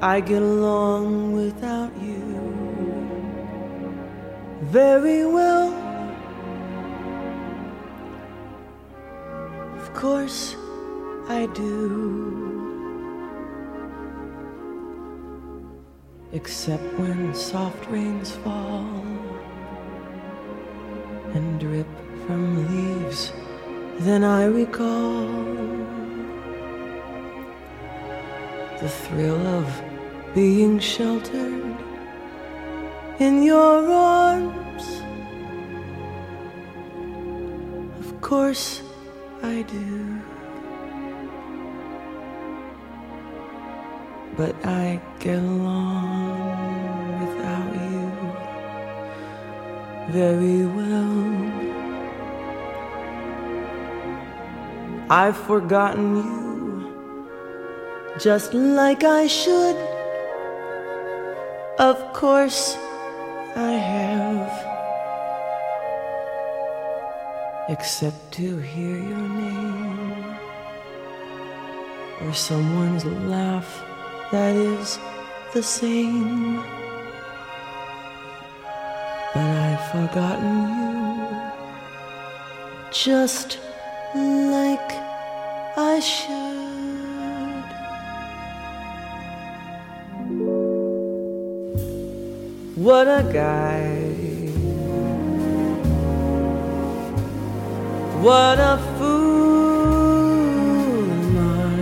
I 0.02 0.20
get 0.20 0.42
along 0.42 1.34
without 1.34 1.96
you 2.02 2.18
very 4.62 5.24
well. 5.28 5.77
Course, 9.98 10.56
I 11.28 11.48
do. 11.56 11.66
Except 16.34 16.84
when 17.00 17.34
soft 17.34 17.90
rains 17.90 18.36
fall 18.44 19.02
and 21.34 21.60
drip 21.60 21.88
from 22.28 22.42
leaves, 22.70 23.34
then 24.02 24.24
I 24.24 24.46
recall 24.46 25.26
the 28.80 28.90
thrill 28.90 29.48
of 29.48 29.66
being 30.36 30.78
sheltered 30.78 31.76
in 33.18 33.42
your 33.42 33.92
arms. 33.92 35.02
Of 38.00 38.22
course, 38.22 38.84
do. 39.68 40.22
But 44.38 44.56
I 44.66 45.02
get 45.20 45.40
along 45.40 47.20
without 47.20 47.74
you 47.74 48.12
very 50.12 50.66
well. 50.66 51.68
I've 55.10 55.38
forgotten 55.38 56.18
you 56.18 56.48
just 58.20 58.54
like 58.54 59.04
I 59.04 59.28
should. 59.28 59.78
Of 61.80 62.14
course, 62.14 62.76
I 63.56 63.72
have. 63.72 63.97
Except 67.70 68.32
to 68.34 68.58
hear 68.60 68.98
your 68.98 69.28
name 69.28 70.38
or 72.22 72.34
someone's 72.34 73.04
laugh 73.06 73.84
that 74.32 74.56
is 74.56 74.98
the 75.54 75.62
same. 75.62 76.64
But 79.34 79.50
I've 79.68 79.92
forgotten 79.92 80.56
you 80.78 80.88
just 82.92 83.60
like 84.16 84.92
I 85.76 86.00
should. 86.00 86.48
What 92.76 93.08
a 93.08 93.24
guy. 93.34 93.87
What 98.28 98.60
a 98.60 98.76
fool 98.98 100.28
am 101.18 101.38
I 101.38 101.80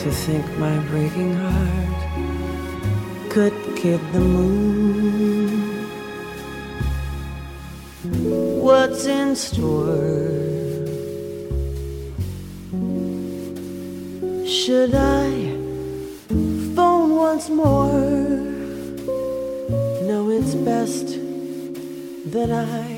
to 0.00 0.10
think 0.10 0.44
my 0.58 0.76
breaking 0.90 1.32
heart 1.36 2.00
could 3.30 3.54
kid 3.76 4.00
the 4.12 4.18
moon. 4.18 5.86
What's 8.60 9.06
in 9.06 9.36
store? 9.36 10.02
Should 14.44 14.96
I 14.96 15.30
phone 16.74 17.14
once 17.14 17.48
more? 17.48 18.02
No, 20.10 20.28
it's 20.28 20.54
best 20.56 21.20
that 22.32 22.50
I 22.50 22.95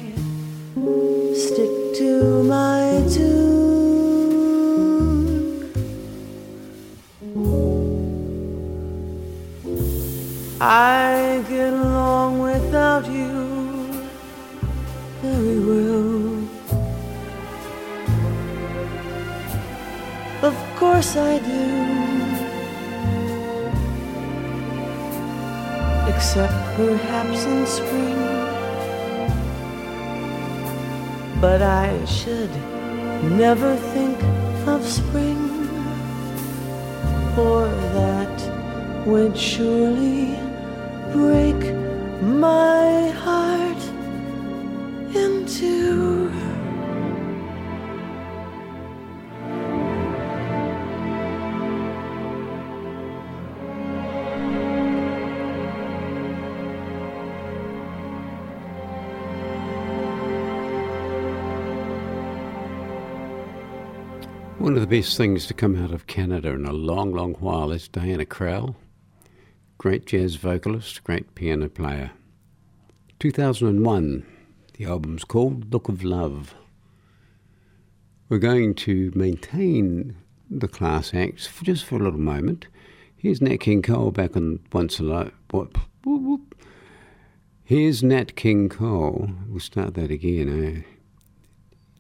perhaps 26.79 27.45
in 27.45 27.67
spring. 27.67 28.19
But 31.41 31.61
I 31.61 32.05
should 32.05 32.55
never 33.37 33.75
think 33.95 34.17
of 34.65 34.87
spring, 34.87 35.41
for 37.35 37.67
that 37.99 38.37
would 39.09 39.37
surely 39.37 40.39
break 41.13 41.61
my 42.23 43.09
heart 43.25 43.83
in 45.17 45.47
One 64.69 64.77
of 64.77 64.87
the 64.87 64.99
best 64.99 65.17
things 65.17 65.47
to 65.47 65.55
come 65.55 65.83
out 65.83 65.95
of 65.95 66.07
Canada 66.07 66.51
in 66.51 66.67
a 66.67 66.75
long, 66.75 67.11
long 67.11 67.33
while 67.37 67.73
is 67.73 67.89
Diana 67.89 68.27
Krall. 68.27 68.75
Great 69.79 70.05
jazz 70.05 70.35
vocalist, 70.35 71.03
great 71.05 71.35
piano 71.35 71.71
player. 71.71 72.11
2001, 73.19 74.27
the 74.75 74.85
album's 74.85 75.25
called 75.25 75.73
Look 75.73 75.89
of 75.89 76.05
Love. 76.05 76.55
We're 78.29 78.37
going 78.37 78.75
to 78.75 79.11
maintain 79.15 80.15
the 80.51 80.69
class 80.69 81.15
acts 81.15 81.47
for 81.47 81.65
just 81.65 81.87
for 81.87 81.95
a 81.95 82.05
little 82.05 82.21
moment. 82.21 82.67
Here's 83.17 83.41
Nat 83.41 83.61
King 83.61 83.81
Cole 83.81 84.11
back 84.11 84.37
on 84.37 84.61
Once 84.71 85.01
a 85.01 85.03
Life. 85.03 85.33
What? 85.51 85.75
Whoop, 86.05 86.23
whoop. 86.23 86.63
Here's 87.65 88.03
Nat 88.03 88.37
King 88.37 88.69
Cole. 88.69 89.31
We'll 89.49 89.61
start 89.61 89.95
that 89.95 90.11
again. 90.11 90.67
Eh? 90.67 90.83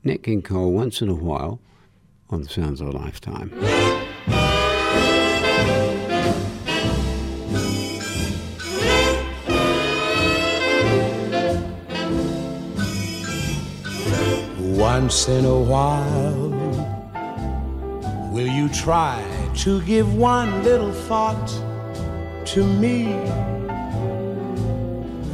Nat 0.04 0.22
King 0.22 0.42
Cole, 0.42 0.70
once 0.70 1.00
in 1.00 1.08
a 1.08 1.14
while, 1.14 1.62
on 2.30 2.42
the 2.42 2.48
Sounds 2.48 2.80
of 2.80 2.88
a 2.88 2.90
Lifetime. 2.90 3.50
Once 14.78 15.28
in 15.28 15.44
a 15.44 15.58
while, 15.58 16.50
will 18.30 18.46
you 18.46 18.68
try 18.68 19.24
to 19.56 19.80
give 19.82 20.14
one 20.14 20.62
little 20.62 20.92
thought 20.92 21.48
to 22.46 22.64
me? 22.64 23.12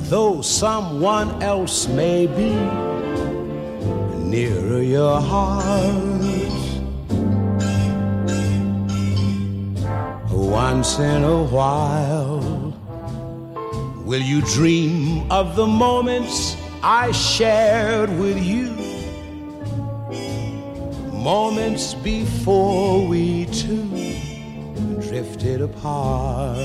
Though 0.08 0.42
someone 0.42 1.42
else 1.42 1.88
may 1.88 2.26
be 2.26 2.54
nearer 4.24 4.82
your 4.82 5.20
heart. 5.20 6.33
Once 10.54 11.00
in 11.00 11.24
a 11.24 11.42
while, 11.42 12.38
will 14.06 14.22
you 14.22 14.40
dream 14.42 15.28
of 15.28 15.56
the 15.56 15.66
moments 15.66 16.56
I 16.80 17.10
shared 17.10 18.08
with 18.20 18.40
you? 18.40 18.70
Moments 21.10 21.94
before 21.94 23.04
we 23.04 23.46
two 23.46 23.88
drifted 25.00 25.60
apart. 25.60 26.56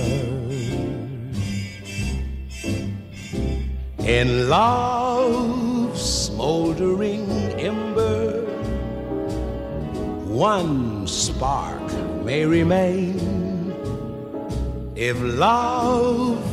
In 4.06 4.50
love's 4.50 6.28
smoldering 6.28 7.28
ember, 7.58 8.46
one 10.28 11.08
spark 11.08 11.92
may 12.24 12.46
remain. 12.46 13.29
If 15.02 15.16
love 15.22 16.44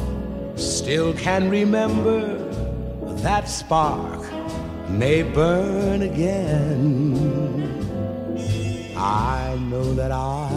still 0.54 1.12
can 1.14 1.50
remember, 1.50 2.38
that 3.24 3.48
spark 3.48 4.22
may 4.88 5.24
burn 5.24 6.02
again. 6.02 7.66
I 8.96 9.58
know 9.68 9.92
that 9.94 10.12
I'll 10.12 10.48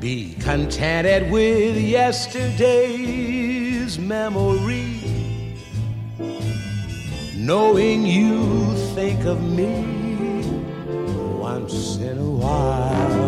be 0.00 0.36
contented 0.40 1.30
with 1.30 1.76
yesterday's 1.76 2.48
memory, 3.98 5.02
knowing 7.36 8.06
you 8.06 8.74
think 8.94 9.26
of 9.26 9.42
me 9.42 9.82
once 11.38 11.98
in 11.98 12.16
a 12.16 12.30
while. 12.30 13.27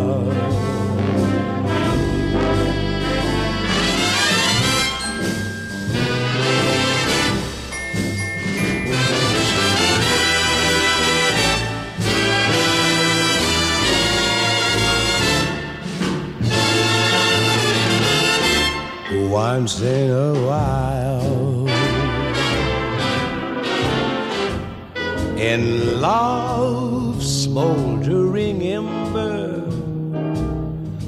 Once 19.31 19.81
in 19.81 20.11
a 20.11 20.33
while. 20.45 21.69
In 25.39 26.01
love's 26.01 27.45
smoldering 27.45 28.61
ember, 28.63 29.61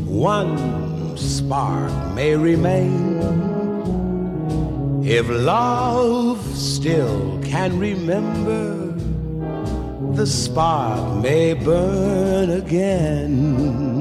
one 0.06 1.16
spark 1.16 1.92
may 2.14 2.36
remain. 2.36 3.20
If 5.04 5.28
love 5.28 6.40
still 6.56 7.40
can 7.42 7.76
remember, 7.80 8.92
the 10.14 10.26
spark 10.26 11.20
may 11.20 11.54
burn 11.54 12.50
again. 12.50 13.91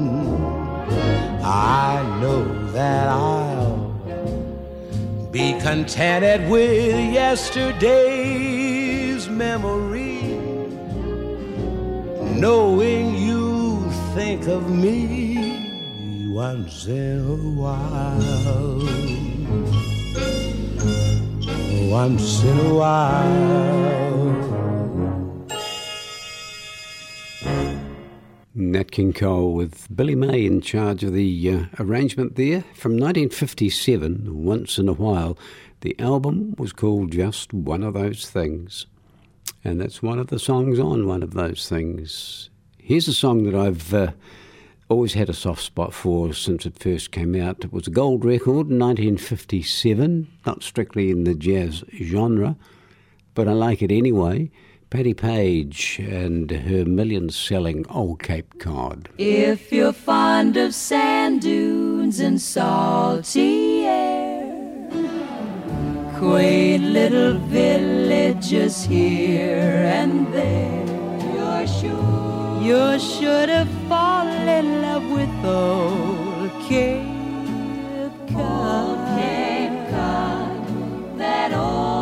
Contented 5.62 6.48
with 6.50 7.12
yesterday's 7.14 7.78
memory, 9.28 10.20
knowing 12.34 13.14
you 13.14 13.88
think 14.12 14.48
of 14.48 14.68
me 14.68 16.28
once 16.28 16.86
in 16.86 17.20
a 17.20 17.36
while. 17.60 18.80
Once 21.88 22.42
in 22.42 22.58
a 22.58 22.74
while. 22.74 24.41
Nat 28.72 28.90
King 28.90 29.12
Cole 29.12 29.52
with 29.52 29.94
Billy 29.94 30.14
May 30.14 30.46
in 30.46 30.62
charge 30.62 31.04
of 31.04 31.12
the 31.12 31.50
uh, 31.50 31.64
arrangement 31.78 32.36
there 32.36 32.62
from 32.74 32.92
1957, 32.92 34.42
Once 34.42 34.78
in 34.78 34.88
a 34.88 34.94
While. 34.94 35.36
The 35.82 35.94
album 36.00 36.54
was 36.56 36.72
called 36.72 37.12
Just 37.12 37.52
One 37.52 37.82
of 37.82 37.92
Those 37.92 38.30
Things, 38.30 38.86
and 39.62 39.78
that's 39.78 40.02
one 40.02 40.18
of 40.18 40.28
the 40.28 40.38
songs 40.38 40.78
on 40.78 41.06
One 41.06 41.22
of 41.22 41.34
Those 41.34 41.68
Things. 41.68 42.48
Here's 42.78 43.08
a 43.08 43.12
song 43.12 43.42
that 43.44 43.54
I've 43.54 43.92
uh, 43.92 44.12
always 44.88 45.12
had 45.12 45.28
a 45.28 45.34
soft 45.34 45.60
spot 45.60 45.92
for 45.92 46.32
since 46.32 46.64
it 46.64 46.78
first 46.78 47.12
came 47.12 47.34
out. 47.34 47.66
It 47.66 47.74
was 47.74 47.86
a 47.86 47.90
gold 47.90 48.24
record 48.24 48.70
in 48.70 48.78
1957, 48.78 50.28
not 50.46 50.62
strictly 50.62 51.10
in 51.10 51.24
the 51.24 51.34
jazz 51.34 51.84
genre, 51.94 52.56
but 53.34 53.48
I 53.48 53.52
like 53.52 53.82
it 53.82 53.92
anyway. 53.92 54.50
Patti 54.92 55.14
Page 55.14 56.00
and 56.00 56.50
her 56.50 56.84
million 56.84 57.30
selling 57.30 57.86
Old 57.88 58.22
Cape 58.22 58.58
Cod. 58.58 59.08
If 59.16 59.72
you're 59.72 59.94
fond 59.94 60.58
of 60.58 60.74
sand 60.74 61.40
dunes 61.40 62.20
and 62.20 62.38
salty 62.38 63.86
air, 63.86 64.52
quaint 66.18 66.84
little 66.84 67.38
villages 67.38 68.84
here 68.84 69.82
and 69.86 70.30
there, 70.30 70.84
you're 71.36 71.66
sure 71.66 72.60
you're 72.60 72.98
sure 72.98 73.46
to 73.46 73.66
fall 73.88 74.28
in 74.28 74.82
love 74.82 75.10
with 75.10 75.30
old 75.42 76.50
Cape 76.68 77.00
Cod. 78.28 78.90
Old 78.90 78.98
Cape 79.18 79.90
Cod, 79.90 81.18
that 81.18 81.50
old 81.54 81.56
Cape 81.56 81.96
Cod. 81.96 82.01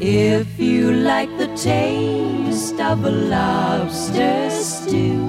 If 0.00 0.60
you 0.60 0.92
like 0.92 1.28
the 1.38 1.48
taste 1.56 2.78
of 2.78 3.04
a 3.04 3.10
lobster 3.10 4.48
stew, 4.48 5.26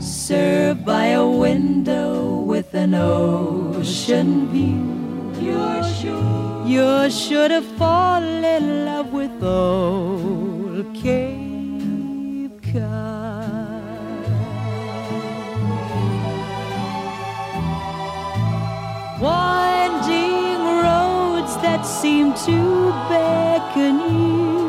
served 0.00 0.84
by 0.84 1.06
a 1.06 1.26
window 1.26 2.38
with 2.42 2.72
an 2.74 2.94
ocean 2.94 4.48
view, 4.52 5.42
you're 5.44 5.82
sure 5.82 6.64
you're 6.64 7.10
sure 7.10 7.48
to 7.48 7.60
fall 7.60 8.22
in 8.22 8.84
love 8.84 9.12
with 9.12 9.42
old 9.42 10.94
Cape 10.94 11.27
seem 21.88 22.34
to 22.34 22.90
beckon 23.08 23.96
you, 24.00 24.68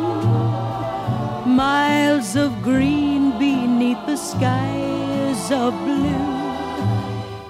miles 1.46 2.36
of 2.36 2.52
green 2.64 3.38
beneath 3.38 4.04
the 4.06 4.16
skies 4.16 5.52
of 5.52 5.74
blue. 5.84 6.40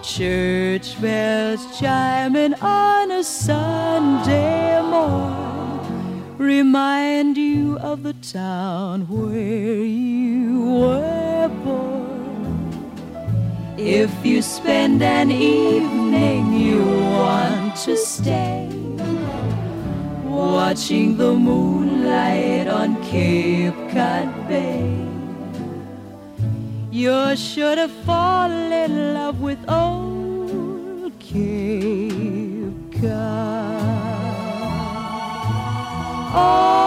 Church 0.02 1.00
bells 1.02 1.80
chiming 1.80 2.56
on 2.56 3.12
a 3.12 3.24
Sunday 3.24 4.82
morn 4.82 5.50
remind 6.40 7.38
you 7.38 7.78
of 7.80 8.02
the 8.04 8.14
town 8.14 9.08
where 9.08 9.84
you 9.84 10.62
were 10.82 11.50
born. 11.64 12.10
If 13.78 14.12
you 14.26 14.42
spend 14.42 15.02
an 15.04 15.32
evening 15.32 16.54
you 16.54 16.84
want 16.86 17.76
to 17.86 17.96
stay, 17.96 18.69
watching 20.40 21.18
the 21.18 21.34
moonlight 21.34 22.68
on 22.68 22.96
Cape 23.04 23.76
Cod 23.92 24.48
Bay. 24.48 24.96
You're 26.92 27.36
sure 27.36 27.76
to 27.76 27.88
fall 28.06 28.52
in 28.52 29.14
love 29.14 29.42
with 29.42 29.60
old 29.70 31.12
Cape 31.20 32.74
Cod. 33.02 33.80
Oh, 36.32 36.80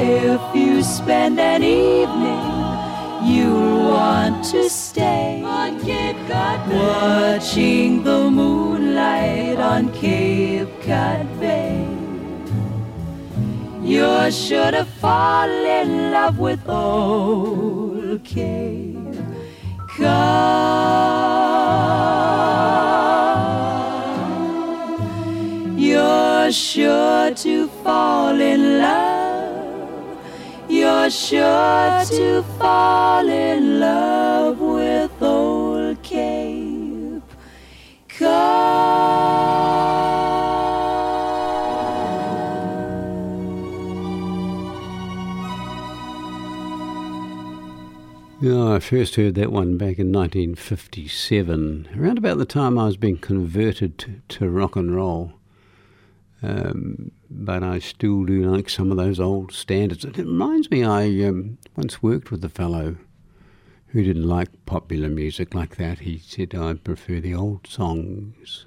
if 0.00 0.42
you 0.56 0.82
spend 0.82 1.38
an 1.38 1.62
evening, 1.62 2.50
you'll 3.30 3.90
want 3.90 4.44
to 4.46 4.68
stay 4.68 5.42
on 5.44 5.80
Cape 5.80 6.16
Cod 6.28 6.68
Bay, 6.68 6.76
watching 6.76 8.02
the 8.02 8.30
moonlight 8.30 9.58
on 9.58 9.92
Cape 9.92 10.33
Cod 10.94 11.26
Bay. 11.40 11.88
You're 13.82 14.30
sure 14.30 14.70
to 14.70 14.84
fall 15.00 15.50
in 15.80 16.12
love 16.12 16.38
with 16.38 16.68
old 16.68 18.22
Cape 18.22 19.16
Cod. 19.96 20.14
You're 25.76 26.52
sure 26.52 27.34
to 27.44 27.54
fall 27.82 28.40
in 28.52 28.78
love. 28.78 30.18
You're 30.68 31.10
sure 31.10 32.04
to 32.18 32.44
fall 32.56 33.28
in 33.28 33.80
love 33.80 34.60
with 34.60 35.10
old 35.20 36.00
Cape 36.04 36.43
I 48.74 48.80
first 48.80 49.14
heard 49.14 49.36
that 49.36 49.52
one 49.52 49.78
back 49.78 50.00
in 50.00 50.10
1957, 50.10 51.90
around 51.96 52.18
about 52.18 52.38
the 52.38 52.44
time 52.44 52.76
I 52.76 52.86
was 52.86 52.96
being 52.96 53.18
converted 53.18 53.98
to, 53.98 54.20
to 54.30 54.50
rock 54.50 54.74
and 54.74 54.92
roll. 54.92 55.34
Um, 56.42 57.12
but 57.30 57.62
I 57.62 57.78
still 57.78 58.24
do 58.24 58.50
like 58.50 58.68
some 58.68 58.90
of 58.90 58.96
those 58.96 59.20
old 59.20 59.52
standards. 59.52 60.04
It 60.04 60.18
reminds 60.18 60.72
me, 60.72 60.82
I 60.82 61.04
um, 61.24 61.58
once 61.76 62.02
worked 62.02 62.32
with 62.32 62.44
a 62.44 62.48
fellow 62.48 62.96
who 63.86 64.02
didn't 64.02 64.28
like 64.28 64.66
popular 64.66 65.08
music 65.08 65.54
like 65.54 65.76
that. 65.76 66.00
He 66.00 66.18
said, 66.18 66.52
I 66.56 66.74
prefer 66.74 67.20
the 67.20 67.34
old 67.34 67.68
songs. 67.68 68.66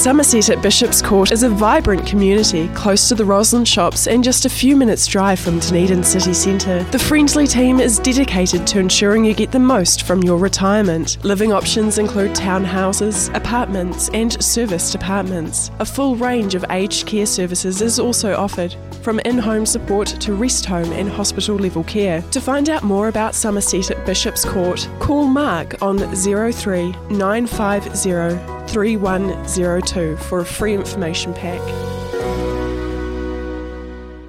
Somerset 0.00 0.48
at 0.48 0.62
Bishop's 0.62 1.02
Court 1.02 1.30
is 1.30 1.42
a 1.42 1.50
vibrant 1.50 2.06
community 2.06 2.68
close 2.68 3.06
to 3.08 3.14
the 3.14 3.24
Roslyn 3.24 3.66
shops 3.66 4.06
and 4.06 4.24
just 4.24 4.46
a 4.46 4.48
few 4.48 4.74
minutes' 4.74 5.06
drive 5.06 5.38
from 5.38 5.58
Dunedin 5.58 6.02
city 6.02 6.32
centre. 6.32 6.82
The 6.84 6.98
Friendly 6.98 7.46
team 7.46 7.80
is 7.80 7.98
dedicated 7.98 8.66
to 8.68 8.78
ensuring 8.78 9.26
you 9.26 9.34
get 9.34 9.52
the 9.52 9.58
most 9.58 10.04
from 10.04 10.22
your 10.22 10.38
retirement. 10.38 11.22
Living 11.22 11.52
options 11.52 11.98
include 11.98 12.30
townhouses, 12.30 13.34
apartments, 13.34 14.08
and 14.14 14.42
serviced 14.42 14.94
apartments. 14.94 15.70
A 15.80 15.84
full 15.84 16.16
range 16.16 16.54
of 16.54 16.64
aged 16.70 17.06
care 17.06 17.26
services 17.26 17.82
is 17.82 17.98
also 17.98 18.34
offered, 18.34 18.74
from 19.02 19.20
in 19.20 19.36
home 19.36 19.66
support 19.66 20.08
to 20.08 20.32
rest 20.32 20.64
home 20.64 20.90
and 20.92 21.10
hospital 21.10 21.56
level 21.56 21.84
care. 21.84 22.22
To 22.30 22.40
find 22.40 22.70
out 22.70 22.82
more 22.82 23.08
about 23.08 23.34
Somerset 23.34 23.90
at 23.90 24.06
Bishop's 24.06 24.46
Court, 24.46 24.88
call 24.98 25.26
Mark 25.26 25.82
on 25.82 25.98
03 25.98 26.92
950 27.10 28.59
3102 28.68 30.16
for 30.16 30.40
a 30.40 30.44
free 30.44 30.74
information 30.74 31.32
pack. 31.34 31.60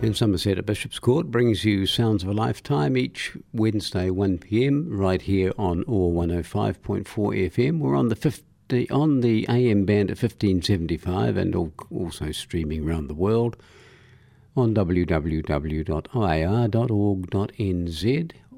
In 0.02 0.16
Somerset 0.16 0.58
at 0.58 0.66
Bishop's 0.66 0.98
Court 0.98 1.30
brings 1.30 1.64
you 1.64 1.86
Sounds 1.86 2.24
of 2.24 2.30
a 2.30 2.34
Lifetime 2.34 2.98
each 2.98 3.38
Wednesday 3.54 4.10
1pm 4.10 4.86
right 4.90 5.22
here 5.22 5.54
on 5.60 5.84
OAR 5.88 6.12
105.4 6.12 7.06
FM. 7.06 7.78
We're 7.78 7.96
on 7.96 8.08
the 8.10 8.16
50, 8.16 8.90
on 8.90 9.22
the 9.22 9.46
AM 9.48 9.86
band 9.86 10.10
at 10.10 10.18
1575 10.18 11.38
and 11.38 11.56
also 11.92 12.32
streaming 12.32 12.90
around 12.90 13.10
the 13.10 13.14
world 13.14 13.58
on 14.58 14.74
www.oar.org.nz 14.74 15.92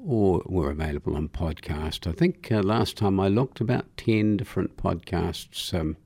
or 0.04 0.42
we're 0.46 0.70
available 0.70 1.16
on 1.16 1.28
podcast. 1.28 2.06
I 2.06 2.12
think 2.12 2.52
uh, 2.52 2.62
last 2.62 2.96
time 2.96 3.18
I 3.18 3.28
looked 3.28 3.60
about 3.60 3.96
10 3.96 4.36
different 4.36 4.76
podcasts, 4.76 5.72
um, 5.78 5.96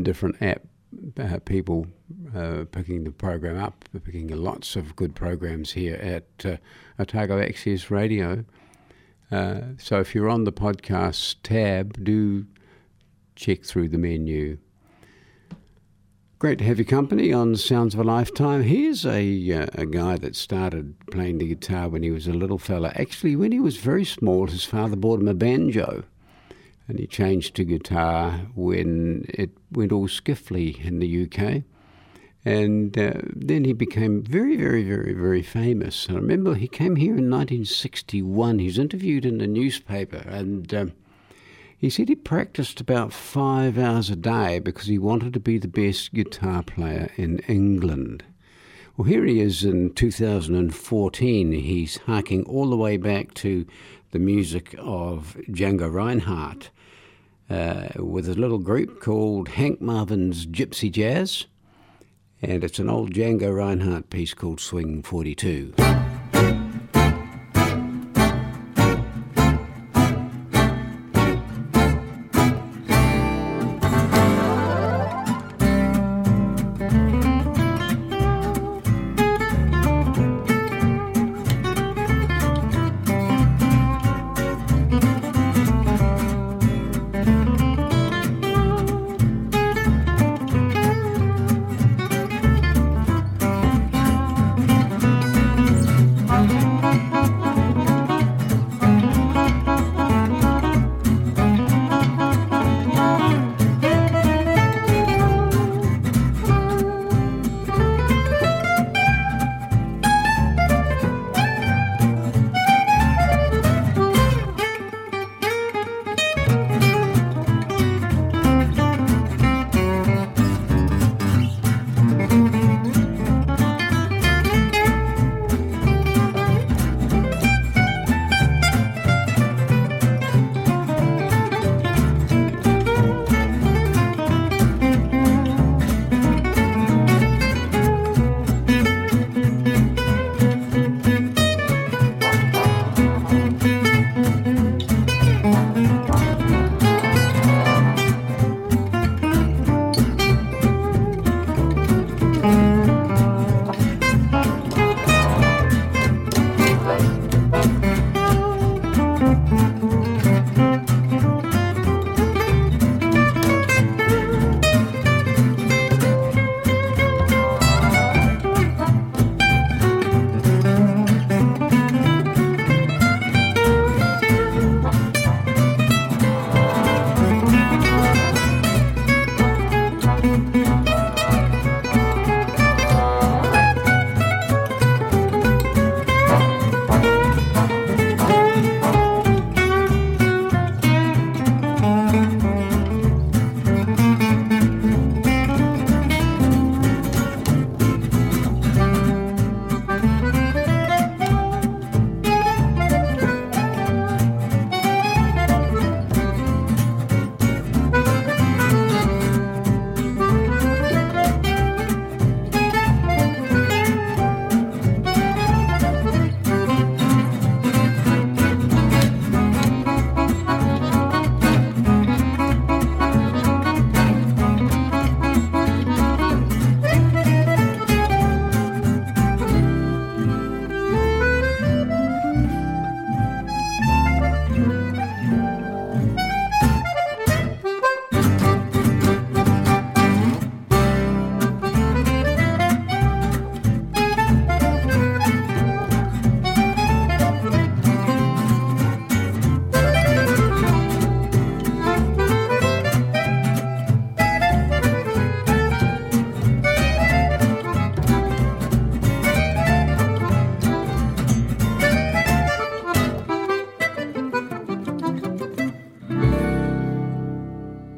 different 0.00 0.40
app 0.40 0.62
uh, 1.18 1.38
people 1.44 1.86
uh, 2.34 2.64
picking 2.70 3.04
the 3.04 3.10
program 3.10 3.62
up, 3.62 3.84
picking 4.04 4.28
lots 4.28 4.76
of 4.76 4.96
good 4.96 5.14
programs 5.14 5.72
here 5.72 5.96
at 5.96 6.46
uh, 6.46 6.56
Otago 6.98 7.40
Access 7.40 7.90
Radio. 7.90 8.44
Uh, 9.30 9.60
so 9.78 10.00
if 10.00 10.14
you're 10.14 10.28
on 10.28 10.44
the 10.44 10.52
podcast 10.52 11.36
tab, 11.42 12.02
do 12.04 12.46
check 13.34 13.64
through 13.64 13.88
the 13.88 13.98
menu. 13.98 14.58
Great 16.44 16.58
to 16.58 16.64
have 16.64 16.76
your 16.76 16.84
company 16.84 17.32
on 17.32 17.56
Sounds 17.56 17.94
of 17.94 18.00
a 18.00 18.04
Lifetime. 18.04 18.64
Here's 18.64 19.06
a, 19.06 19.50
uh, 19.50 19.66
a 19.72 19.86
guy 19.86 20.18
that 20.18 20.36
started 20.36 20.94
playing 21.10 21.38
the 21.38 21.48
guitar 21.48 21.88
when 21.88 22.02
he 22.02 22.10
was 22.10 22.26
a 22.26 22.34
little 22.34 22.58
fella. 22.58 22.92
Actually, 22.96 23.34
when 23.34 23.50
he 23.50 23.60
was 23.60 23.78
very 23.78 24.04
small, 24.04 24.46
his 24.46 24.62
father 24.62 24.94
bought 24.94 25.20
him 25.20 25.28
a 25.28 25.32
banjo. 25.32 26.04
And 26.86 26.98
he 26.98 27.06
changed 27.06 27.56
to 27.56 27.64
guitar 27.64 28.42
when 28.54 29.24
it 29.30 29.52
went 29.72 29.90
all 29.90 30.06
skiffly 30.06 30.84
in 30.84 30.98
the 30.98 31.22
UK. 31.22 31.62
And 32.44 32.98
uh, 32.98 33.22
then 33.34 33.64
he 33.64 33.72
became 33.72 34.22
very, 34.22 34.54
very, 34.54 34.84
very, 34.84 35.14
very 35.14 35.42
famous. 35.42 36.08
I 36.10 36.12
remember 36.12 36.56
he 36.56 36.68
came 36.68 36.96
here 36.96 37.16
in 37.16 37.30
1961. 37.30 38.58
He 38.58 38.66
was 38.66 38.78
interviewed 38.78 39.24
in 39.24 39.38
the 39.38 39.46
newspaper, 39.46 40.22
and 40.28 40.74
um, 40.74 40.92
he 41.84 41.90
said 41.90 42.08
he 42.08 42.14
practiced 42.14 42.80
about 42.80 43.12
five 43.12 43.76
hours 43.76 44.08
a 44.08 44.16
day 44.16 44.58
because 44.58 44.86
he 44.86 44.98
wanted 44.98 45.34
to 45.34 45.38
be 45.38 45.58
the 45.58 45.68
best 45.68 46.14
guitar 46.14 46.62
player 46.62 47.10
in 47.16 47.40
England. 47.40 48.24
Well, 48.96 49.06
here 49.06 49.26
he 49.26 49.38
is 49.38 49.64
in 49.64 49.92
2014. 49.92 51.52
He's 51.52 51.98
harking 51.98 52.42
all 52.44 52.70
the 52.70 52.76
way 52.78 52.96
back 52.96 53.34
to 53.34 53.66
the 54.12 54.18
music 54.18 54.74
of 54.78 55.36
Django 55.50 55.92
Reinhardt 55.92 56.70
uh, 57.50 57.88
with 57.96 58.30
a 58.30 58.34
little 58.34 58.56
group 58.56 59.02
called 59.02 59.48
Hank 59.48 59.82
Marvin's 59.82 60.46
Gypsy 60.46 60.90
Jazz. 60.90 61.44
And 62.40 62.64
it's 62.64 62.78
an 62.78 62.88
old 62.88 63.12
Django 63.12 63.54
Reinhardt 63.54 64.08
piece 64.08 64.32
called 64.32 64.58
Swing 64.58 65.02
42. 65.02 65.74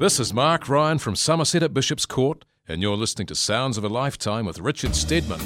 This 0.06 0.20
is 0.20 0.32
Mark 0.32 0.68
Ryan 0.68 0.98
from 0.98 1.16
Somerset 1.16 1.64
at 1.64 1.74
Bishop's 1.74 2.06
Court, 2.06 2.44
and 2.68 2.80
you're 2.80 2.96
listening 2.96 3.26
to 3.26 3.34
Sounds 3.34 3.76
of 3.76 3.82
a 3.82 3.88
Lifetime 3.88 4.46
with 4.46 4.60
Richard 4.60 4.94
Stedman. 4.94 5.40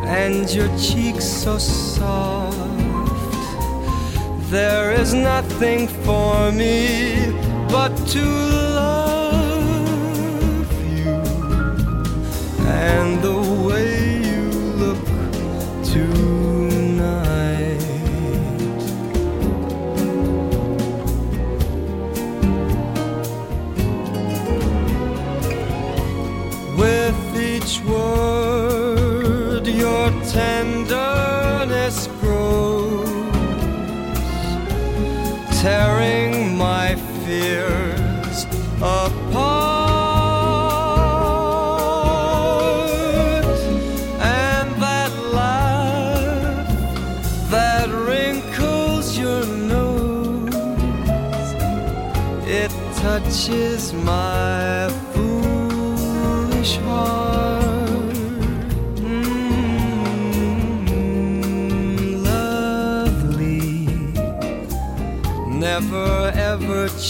and 0.05 0.47
your 0.53 0.69
cheeks 0.77 1.25
so 1.25 1.57
soft. 1.57 2.57
There 4.51 4.91
is 4.91 5.13
nothing 5.15 5.87
for 5.87 6.51
me 6.51 7.50
but 7.71 7.95
to 8.05 8.19
love 8.19 8.80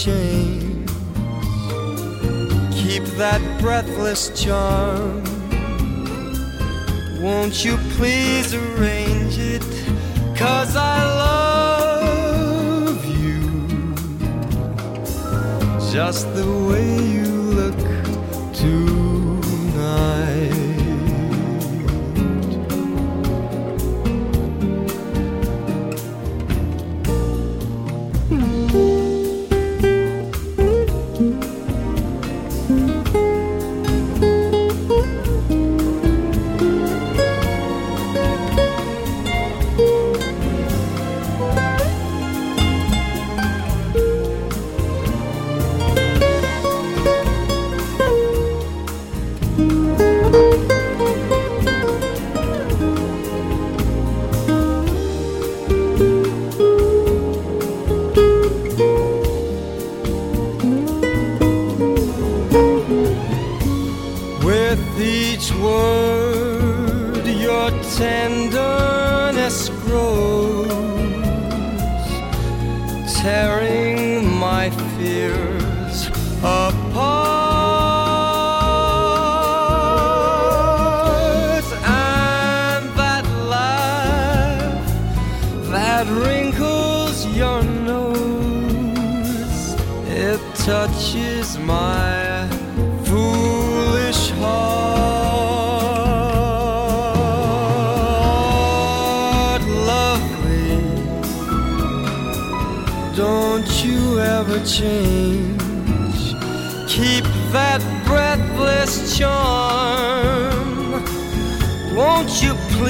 change. 0.04 0.90
Keep 2.74 3.04
that 3.22 3.40
breathless 3.60 4.30
charm. 4.42 5.22
Won't 7.20 7.64
you 7.64 7.76
please 7.96 8.52
arrange 8.52 9.38
it? 9.38 9.62
Cause 10.36 10.74
I 10.74 11.04
love 11.24 13.04
you 13.04 13.40
just 15.92 16.34
the 16.34 16.50
way 16.68 16.98
you 17.16 17.31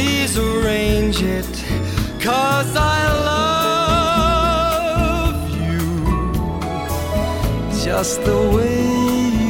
please 0.03 0.36
arrange 0.36 1.22
it? 1.22 1.55
Cause 2.20 2.74
I 2.76 3.00
love 5.30 5.38
you 5.64 5.80
just 7.84 8.24
the 8.24 8.40
way 8.55 9.41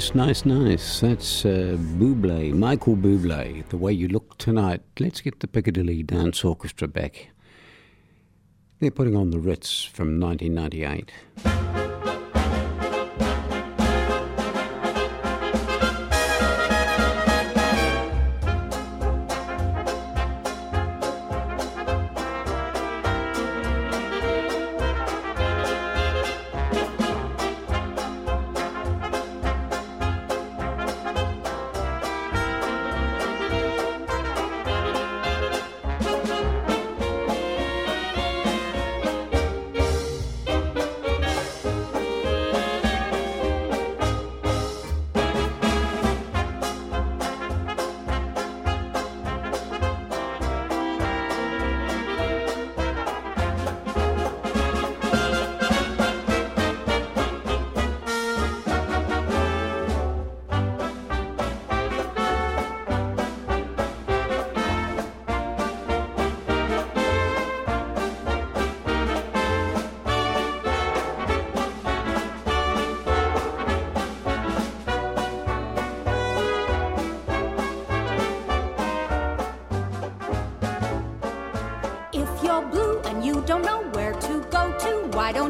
nice, 0.00 0.14
nice, 0.14 0.46
nice. 0.46 1.00
That's 1.00 1.44
uh, 1.44 1.76
Bublé, 1.98 2.54
Michael 2.54 2.96
Bublé. 2.96 3.68
The 3.68 3.76
way 3.76 3.92
you 3.92 4.08
look 4.08 4.38
tonight. 4.38 4.80
Let's 4.98 5.20
get 5.20 5.40
the 5.40 5.46
Piccadilly 5.46 6.02
Dance 6.02 6.42
Orchestra 6.42 6.88
back. 6.88 7.28
They're 8.78 8.90
putting 8.90 9.14
on 9.14 9.30
the 9.30 9.38
Ritz 9.38 9.84
from 9.84 10.18
1998. 10.18 11.79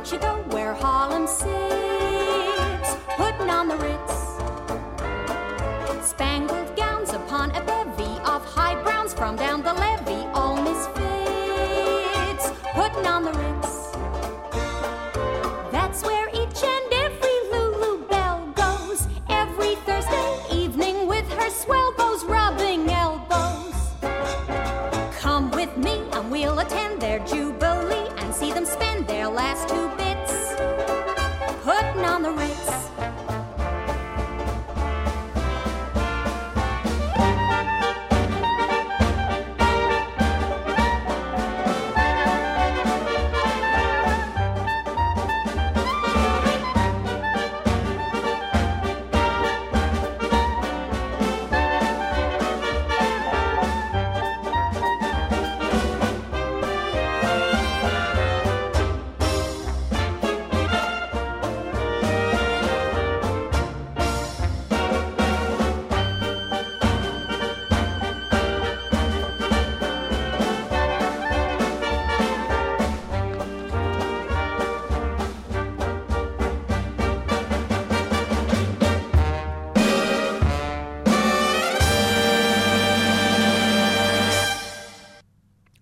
Don't 0.00 0.12
you 0.12 0.18
go 0.18 0.42
where 0.54 0.72
Harlem 0.72 1.26
sits, 1.26 1.69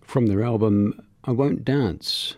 From 0.09 0.25
their 0.25 0.43
album 0.43 0.99
I 1.23 1.29
Won't 1.29 1.63
Dance. 1.63 2.35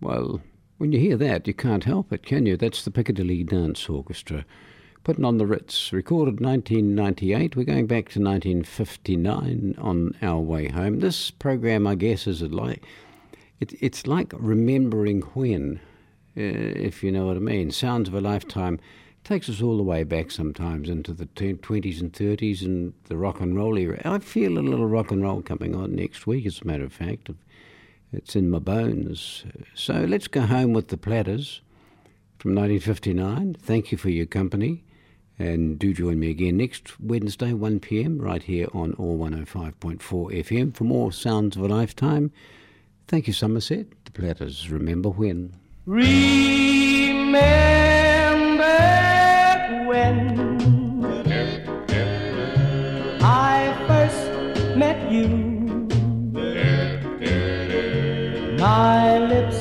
Well, 0.00 0.42
when 0.78 0.90
you 0.90 0.98
hear 0.98 1.16
that, 1.16 1.46
you 1.46 1.54
can't 1.54 1.84
help 1.84 2.12
it, 2.12 2.26
can 2.26 2.44
you? 2.44 2.56
That's 2.56 2.84
the 2.84 2.90
Piccadilly 2.90 3.44
Dance 3.44 3.88
Orchestra. 3.88 4.44
Putting 5.04 5.24
on 5.24 5.38
the 5.38 5.46
Ritz, 5.46 5.92
recorded 5.92 6.40
1998. 6.40 7.54
We're 7.54 7.62
going 7.62 7.86
back 7.86 8.08
to 8.08 8.20
1959 8.20 9.76
on 9.78 10.16
our 10.22 10.40
way 10.40 10.70
home. 10.70 10.98
This 10.98 11.30
program, 11.30 11.86
I 11.86 11.94
guess, 11.94 12.26
is 12.26 12.42
like 12.42 12.82
it, 13.60 13.74
it's 13.80 14.08
like 14.08 14.32
remembering 14.36 15.20
when, 15.34 15.78
uh, 16.36 16.40
if 16.40 17.04
you 17.04 17.12
know 17.12 17.26
what 17.26 17.36
I 17.36 17.38
mean. 17.38 17.70
Sounds 17.70 18.08
of 18.08 18.14
a 18.14 18.20
lifetime 18.20 18.80
takes 19.24 19.48
us 19.48 19.62
all 19.62 19.76
the 19.76 19.82
way 19.82 20.04
back 20.04 20.30
sometimes 20.30 20.88
into 20.88 21.12
the 21.12 21.26
20s 21.26 22.00
and 22.00 22.12
30s 22.12 22.62
and 22.62 22.92
the 23.04 23.16
rock 23.16 23.40
and 23.40 23.56
roll 23.56 23.78
era. 23.78 24.00
I 24.04 24.18
feel 24.18 24.58
a 24.58 24.60
little 24.60 24.86
rock 24.86 25.10
and 25.10 25.22
roll 25.22 25.42
coming 25.42 25.74
on 25.74 25.94
next 25.94 26.26
week, 26.26 26.44
as 26.46 26.60
a 26.60 26.66
matter 26.66 26.84
of 26.84 26.92
fact. 26.92 27.30
It's 28.12 28.36
in 28.36 28.50
my 28.50 28.58
bones. 28.58 29.44
So 29.74 30.04
let's 30.04 30.28
go 30.28 30.42
home 30.42 30.72
with 30.72 30.88
the 30.88 30.96
Platters 30.96 31.62
from 32.38 32.54
1959. 32.54 33.54
Thank 33.54 33.92
you 33.92 33.98
for 33.98 34.10
your 34.10 34.26
company. 34.26 34.84
And 35.38 35.78
do 35.78 35.94
join 35.94 36.20
me 36.20 36.28
again 36.30 36.58
next 36.58 37.00
Wednesday, 37.00 37.52
1 37.52 37.80
pm, 37.80 38.18
right 38.18 38.42
here 38.42 38.66
on 38.74 38.94
OAR 38.98 39.16
105.4 39.30 39.98
FM 40.00 40.74
for 40.74 40.84
more 40.84 41.10
Sounds 41.10 41.56
of 41.56 41.62
a 41.62 41.68
Lifetime. 41.68 42.30
Thank 43.08 43.26
you, 43.26 43.32
Somerset. 43.32 43.86
The 44.04 44.10
Platters. 44.10 44.68
Remember 44.70 45.08
when. 45.08 45.54
Remember 45.86 46.32
when 49.92 50.18
I 53.22 53.58
first 53.88 54.22
met 54.82 54.98
you. 55.14 55.28
My 58.66 59.18
lips 59.32 59.58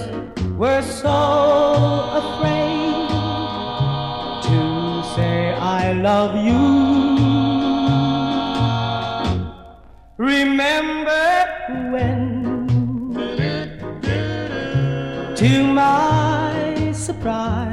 were 0.62 0.84
so 1.04 1.18
afraid 2.22 3.10
to 4.48 4.60
say 5.16 5.38
I 5.80 5.92
love 6.10 6.34
you. 6.48 6.64
Remember 10.34 11.28
when, 11.94 12.16
to 15.42 15.52
my 15.82 16.92
surprise, 16.94 17.71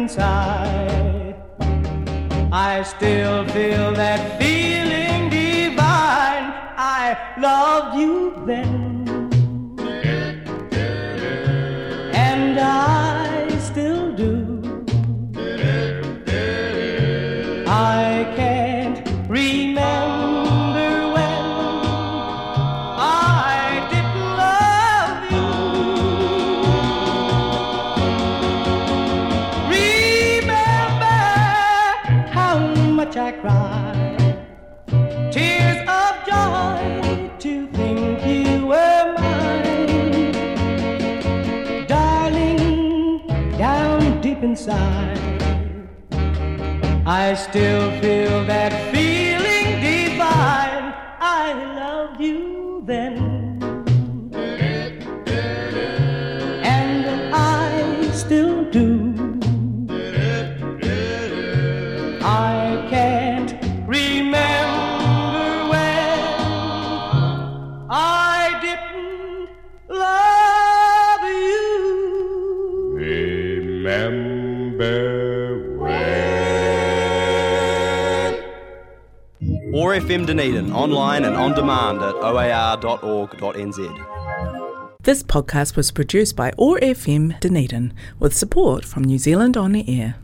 inside. 0.00 1.34
I 2.52 2.82
still 2.82 3.46
feel 3.48 3.92
that 3.92 4.20
feeling 4.40 5.28
divine. 5.28 6.46
I 7.00 7.04
loved 7.38 7.98
you 7.98 8.42
then. 8.46 8.89
Inside, 44.50 45.16
I 47.06 47.34
still 47.34 47.88
feel 48.00 48.44
that 48.46 48.89
FM 80.10 80.26
Dunedin, 80.26 80.72
online 80.72 81.24
and 81.24 81.36
on 81.36 81.54
demand 81.54 82.02
at 82.02 82.16
oar.org.nz. 82.16 83.78
This 85.04 85.22
podcast 85.22 85.76
was 85.76 85.92
produced 85.92 86.34
by 86.34 86.50
OAR 86.58 86.80
FM 86.80 87.38
Dunedin 87.38 87.92
with 88.18 88.36
support 88.36 88.84
from 88.84 89.04
New 89.04 89.18
Zealand 89.18 89.56
On 89.56 89.76
Air. 89.76 90.16